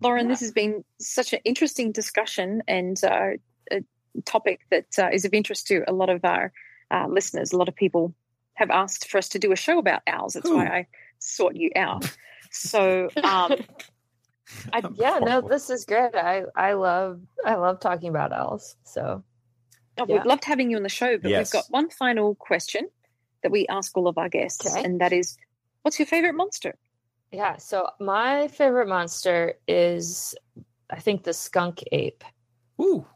[0.00, 3.30] Lauren, this has been such an interesting discussion and uh,
[3.70, 3.82] a
[4.24, 6.52] topic that uh, is of interest to a lot of our
[6.90, 7.52] uh, listeners.
[7.52, 8.14] A lot of people
[8.54, 10.34] have asked for us to do a show about owls.
[10.34, 10.86] That's why I
[11.18, 12.10] sought you out.
[12.50, 13.56] So, um,
[14.72, 16.14] I, yeah, no, this is great.
[16.16, 18.74] I I love I love talking about owls.
[18.84, 19.22] So
[19.98, 20.16] Oh, Yeah.
[20.16, 21.38] We've loved having you on the show, but Yes.
[21.52, 22.88] we've got one final question
[23.42, 25.36] that we ask all of our guests, and that is,
[25.82, 26.76] what's your favorite monster?
[27.32, 30.34] yeah, so my favorite monster is
[30.90, 32.24] I think the skunk ape.
[32.82, 33.06] Ooh.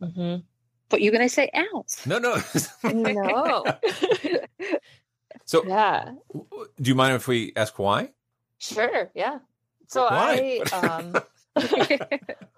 [0.00, 0.36] hmm
[0.88, 2.04] But you're going to say owls.
[2.04, 2.42] No, no.
[2.92, 3.64] No.
[5.44, 8.10] so, yeah, do you mind if we ask why?
[8.58, 9.38] sure, yeah.
[9.88, 10.62] So Why?
[10.72, 11.12] I um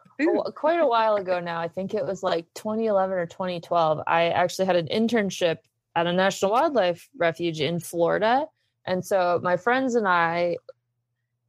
[0.55, 1.61] quite a while ago now.
[1.61, 4.01] I think it was like 2011 or 2012.
[4.07, 5.59] I actually had an internship
[5.97, 8.47] at a national wildlife refuge in Florida.
[8.85, 10.57] And so my friends and I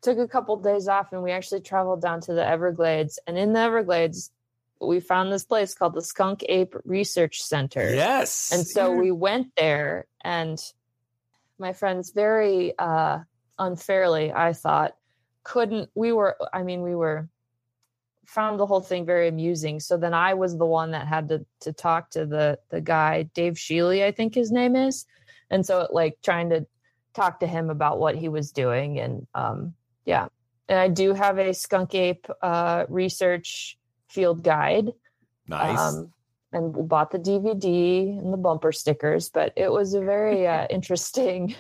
[0.01, 3.19] took a couple days off and we actually traveled down to the Everglades.
[3.27, 4.31] And in the Everglades,
[4.79, 7.93] we found this place called the Skunk Ape Research Center.
[7.93, 8.51] Yes.
[8.53, 10.59] And so we went there and
[11.57, 13.19] my friends very uh
[13.57, 14.95] unfairly, I thought,
[15.43, 17.29] couldn't we were I mean, we were
[18.25, 19.79] found the whole thing very amusing.
[19.79, 23.23] So then I was the one that had to to talk to the the guy,
[23.33, 25.05] Dave Shealy, I think his name is.
[25.49, 26.65] And so like trying to
[27.13, 28.99] talk to him about what he was doing.
[28.99, 29.73] And um,
[30.05, 30.27] yeah,
[30.67, 33.77] and I do have a skunk ape uh, research
[34.09, 34.91] field guide.
[35.47, 35.79] Nice.
[35.79, 36.11] Um,
[36.51, 41.53] and bought the DVD and the bumper stickers, but it was a very uh, interesting,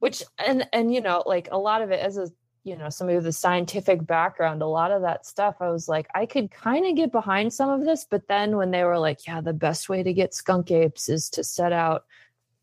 [0.00, 2.28] which and and you know like a lot of it as a
[2.66, 6.08] you know somebody with a scientific background, a lot of that stuff I was like
[6.16, 9.24] I could kind of get behind some of this, but then when they were like,
[9.24, 12.06] yeah, the best way to get skunk apes is to set out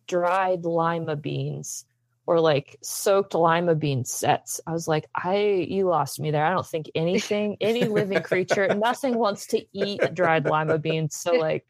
[0.05, 1.85] dried lima beans
[2.25, 4.59] or like soaked lima bean sets.
[4.67, 5.37] I was like, I
[5.69, 6.45] you lost me there.
[6.45, 11.15] I don't think anything, any living creature, nothing wants to eat dried lima beans.
[11.15, 11.65] So like,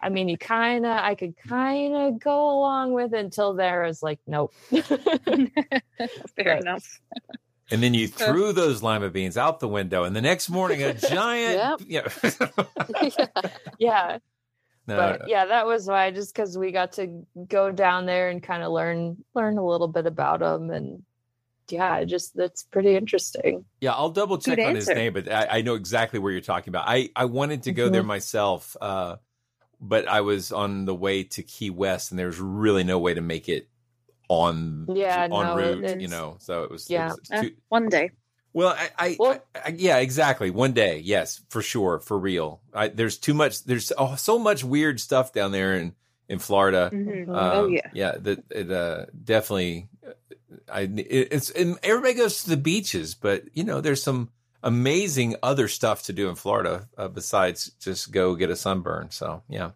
[0.00, 3.84] I mean, you kind of, I could kind of go along with it until there
[3.84, 4.54] is like, nope.
[6.36, 7.00] Fair enough.
[7.70, 10.94] And then you threw those lima beans out the window, and the next morning a
[10.94, 11.82] giant.
[11.88, 12.08] Yeah.
[13.78, 14.18] yeah.
[14.88, 16.12] No, but yeah, that was why.
[16.12, 19.88] Just because we got to go down there and kind of learn learn a little
[19.88, 21.02] bit about them, and
[21.68, 23.64] yeah, just that's pretty interesting.
[23.80, 26.40] Yeah, I'll double check Good on his name, but I, I know exactly where you're
[26.40, 26.84] talking about.
[26.86, 28.06] I, I wanted to go there Mhm.
[28.06, 29.16] myself, uh,
[29.80, 33.20] but I was on the way to Key West, and there's really no way to
[33.20, 33.68] make it
[34.28, 36.36] on Yeah, on no, route, you know.
[36.40, 37.08] So it was, it Yeah.
[37.08, 38.10] was Uh, one day.
[38.52, 40.50] well, I, I, I, I- yeah, exactly.
[40.50, 42.60] One day, yes, for sure, for real.
[42.74, 43.64] I, there's too much.
[43.64, 45.94] There's oh, so much weird stuff down there in
[46.28, 46.90] in Florida.
[46.92, 47.26] Mhm.
[47.28, 47.90] Oh, Um, yeah.
[47.94, 48.12] yeah.
[48.18, 49.88] That it uh, definitely.
[50.72, 54.30] I it, it's and everybody goes to the beaches, but you know, there's some
[54.62, 59.10] amazing other stuff to do in Florida uh, besides just go get a sunburn.
[59.10, 59.70] So yeah,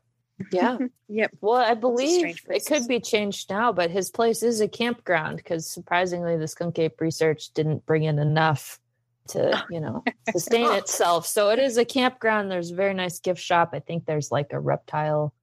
[0.52, 0.78] Yeah.
[1.08, 1.32] yep.
[1.40, 5.70] Well, I believe it could be changed now, but his place is a campground because
[5.70, 8.80] surprisingly, the skunk ape research didn't bring in enough
[9.28, 9.66] to, ah.
[9.70, 10.74] you know, sustain oh.
[10.74, 11.26] itself.
[11.26, 12.50] So it is a campground.
[12.50, 13.70] There's a very nice gift shop.
[13.72, 15.34] I think there's like a reptile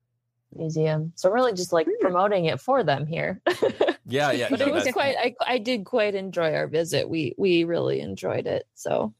[0.55, 1.13] museum.
[1.15, 2.01] So really just like hmm.
[2.01, 3.41] promoting it for them here.
[4.05, 4.47] yeah, yeah.
[4.49, 7.09] but no, it was quite I, I did quite enjoy our visit.
[7.09, 8.67] We we really enjoyed it.
[8.73, 9.13] So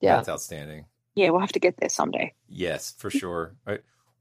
[0.00, 0.16] yeah.
[0.16, 0.86] That's outstanding.
[1.14, 2.34] Yeah, we'll have to get there someday.
[2.48, 3.54] Yes, for sure.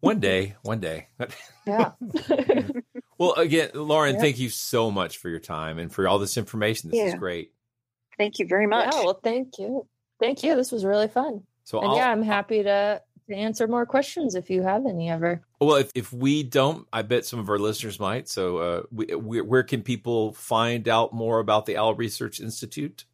[0.01, 0.13] All right.
[0.15, 1.07] One day, one day.
[1.65, 1.91] Yeah.
[3.17, 4.21] well, again, Lauren, Yeah.
[4.21, 6.89] thank you so much for your time and for all this information.
[6.91, 7.53] This is great.
[8.17, 8.93] Thank you very much.
[8.93, 9.87] Yeah, well, thank you.
[10.19, 10.55] Thank you.
[10.55, 11.43] This was really fun.
[11.63, 15.09] So and I'll- yeah, I'm happy to, to answer more questions if you have any
[15.09, 15.41] ever.
[15.59, 18.27] Well, if, if we don't, I bet some of our listeners might.
[18.27, 23.05] So, uh, we, we, where can people find out more about the Owl Research Institute?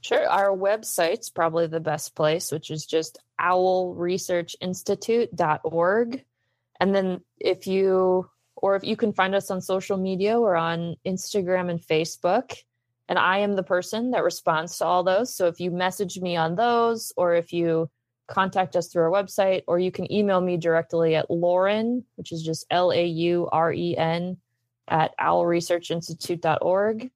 [0.00, 0.28] Sure.
[0.28, 6.24] Our website's probably the best place, which is just owlresearchinstitute.org.
[6.78, 10.94] And then if you, or if you can find us on social media, we're on
[11.04, 12.54] Instagram and Facebook.
[13.08, 15.34] And I am the person that responds to all those.
[15.34, 17.88] So if you message me on those, or if you
[18.26, 22.42] contact us through our website, or you can email me directly at Lauren, which is
[22.42, 24.38] just L A U R E N,
[24.88, 27.10] at owlresearchinstitute.org.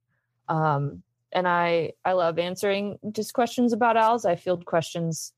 [0.49, 1.03] Um,
[1.33, 4.25] and I I love answering just questions about owls.
[4.25, 5.33] I field questions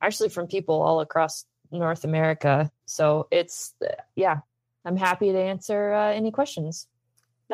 [0.00, 2.70] actually from people all across North America.
[2.86, 3.74] So it's
[4.14, 4.40] yeah,
[4.84, 6.86] I'm happy to answer uh, any questions.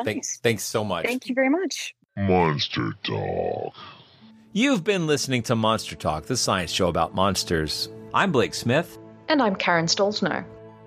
[0.03, 1.05] Thanks, thanks so much.
[1.05, 1.95] Thank you very much.
[2.17, 3.73] Monster Talk.
[4.51, 7.89] You've been listening to Monster Talk, the science show about monsters.
[8.13, 8.97] I'm Blake Smith.
[9.27, 10.45] And I'm Karen Stollznow.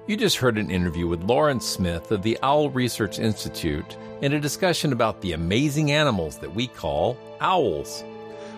[0.08, 4.38] You just heard an interview with Lauren Smith of the Owl Research Institute and a
[4.38, 8.04] discussion about the amazing animals that we call owls.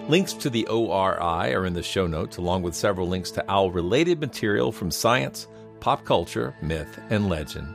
[0.08, 3.70] Links to the ORI are in the show notes, along with several links to owl
[3.70, 5.46] related material from science,
[5.80, 7.74] pop culture, myth, and legend.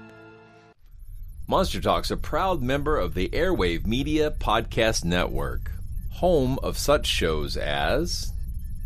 [1.48, 5.72] Monster Talk's a proud member of the Airwave Media Podcast Network,
[6.12, 8.34] home of such shows as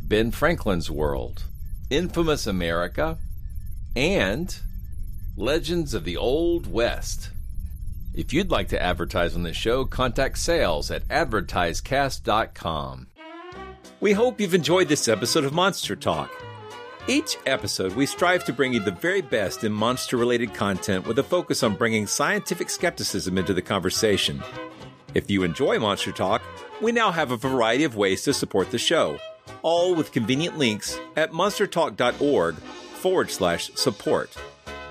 [0.03, 1.43] Ben Franklin's World,
[1.89, 3.17] Infamous America,
[3.93, 4.57] and
[5.39, 7.29] Legends of the Old West.
[8.15, 13.07] If you'd like to advertise on this show, contact sales at advertisecast.com.
[13.99, 16.31] We hope you've enjoyed this episode of Monster Talk.
[17.07, 21.19] Each episode, we strive to bring you the very best in monster related content with
[21.19, 24.41] a focus on bringing scientific skepticism into the conversation.
[25.13, 26.41] If you enjoy Monster Talk,
[26.81, 29.19] we now have a variety of ways to support the show,
[29.61, 34.35] all with convenient links at monstertalk.org forward slash support.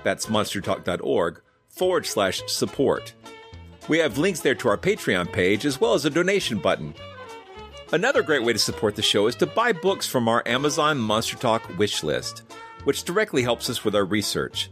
[0.07, 3.13] That's monstertalk.org forward slash support.
[3.89, 6.95] We have links there to our Patreon page as well as a donation button.
[7.91, 11.37] Another great way to support the show is to buy books from our Amazon Monster
[11.37, 12.45] Talk wish list,
[12.85, 14.71] which directly helps us with our research.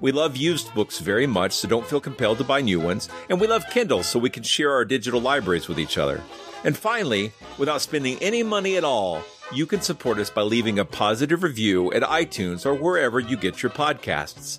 [0.00, 3.40] We love used books very much, so don't feel compelled to buy new ones, and
[3.40, 6.22] we love Kindle so we can share our digital libraries with each other.
[6.62, 10.84] And finally, without spending any money at all, you can support us by leaving a
[10.84, 14.58] positive review at iTunes or wherever you get your podcasts.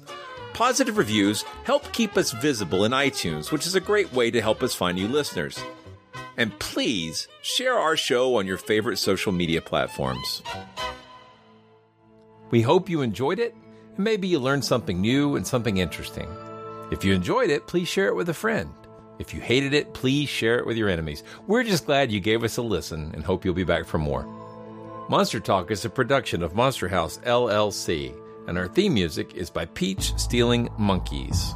[0.53, 4.63] Positive reviews help keep us visible in iTunes, which is a great way to help
[4.63, 5.59] us find new listeners.
[6.37, 10.41] And please share our show on your favorite social media platforms.
[12.49, 13.55] We hope you enjoyed it,
[13.95, 16.29] and maybe you learned something new and something interesting.
[16.91, 18.71] If you enjoyed it, please share it with a friend.
[19.19, 21.23] If you hated it, please share it with your enemies.
[21.45, 24.25] We're just glad you gave us a listen and hope you'll be back for more.
[25.09, 28.13] Monster Talk is a production of Monster House LLC,
[28.45, 31.55] and our theme music is by Peach Stealing Monkeys.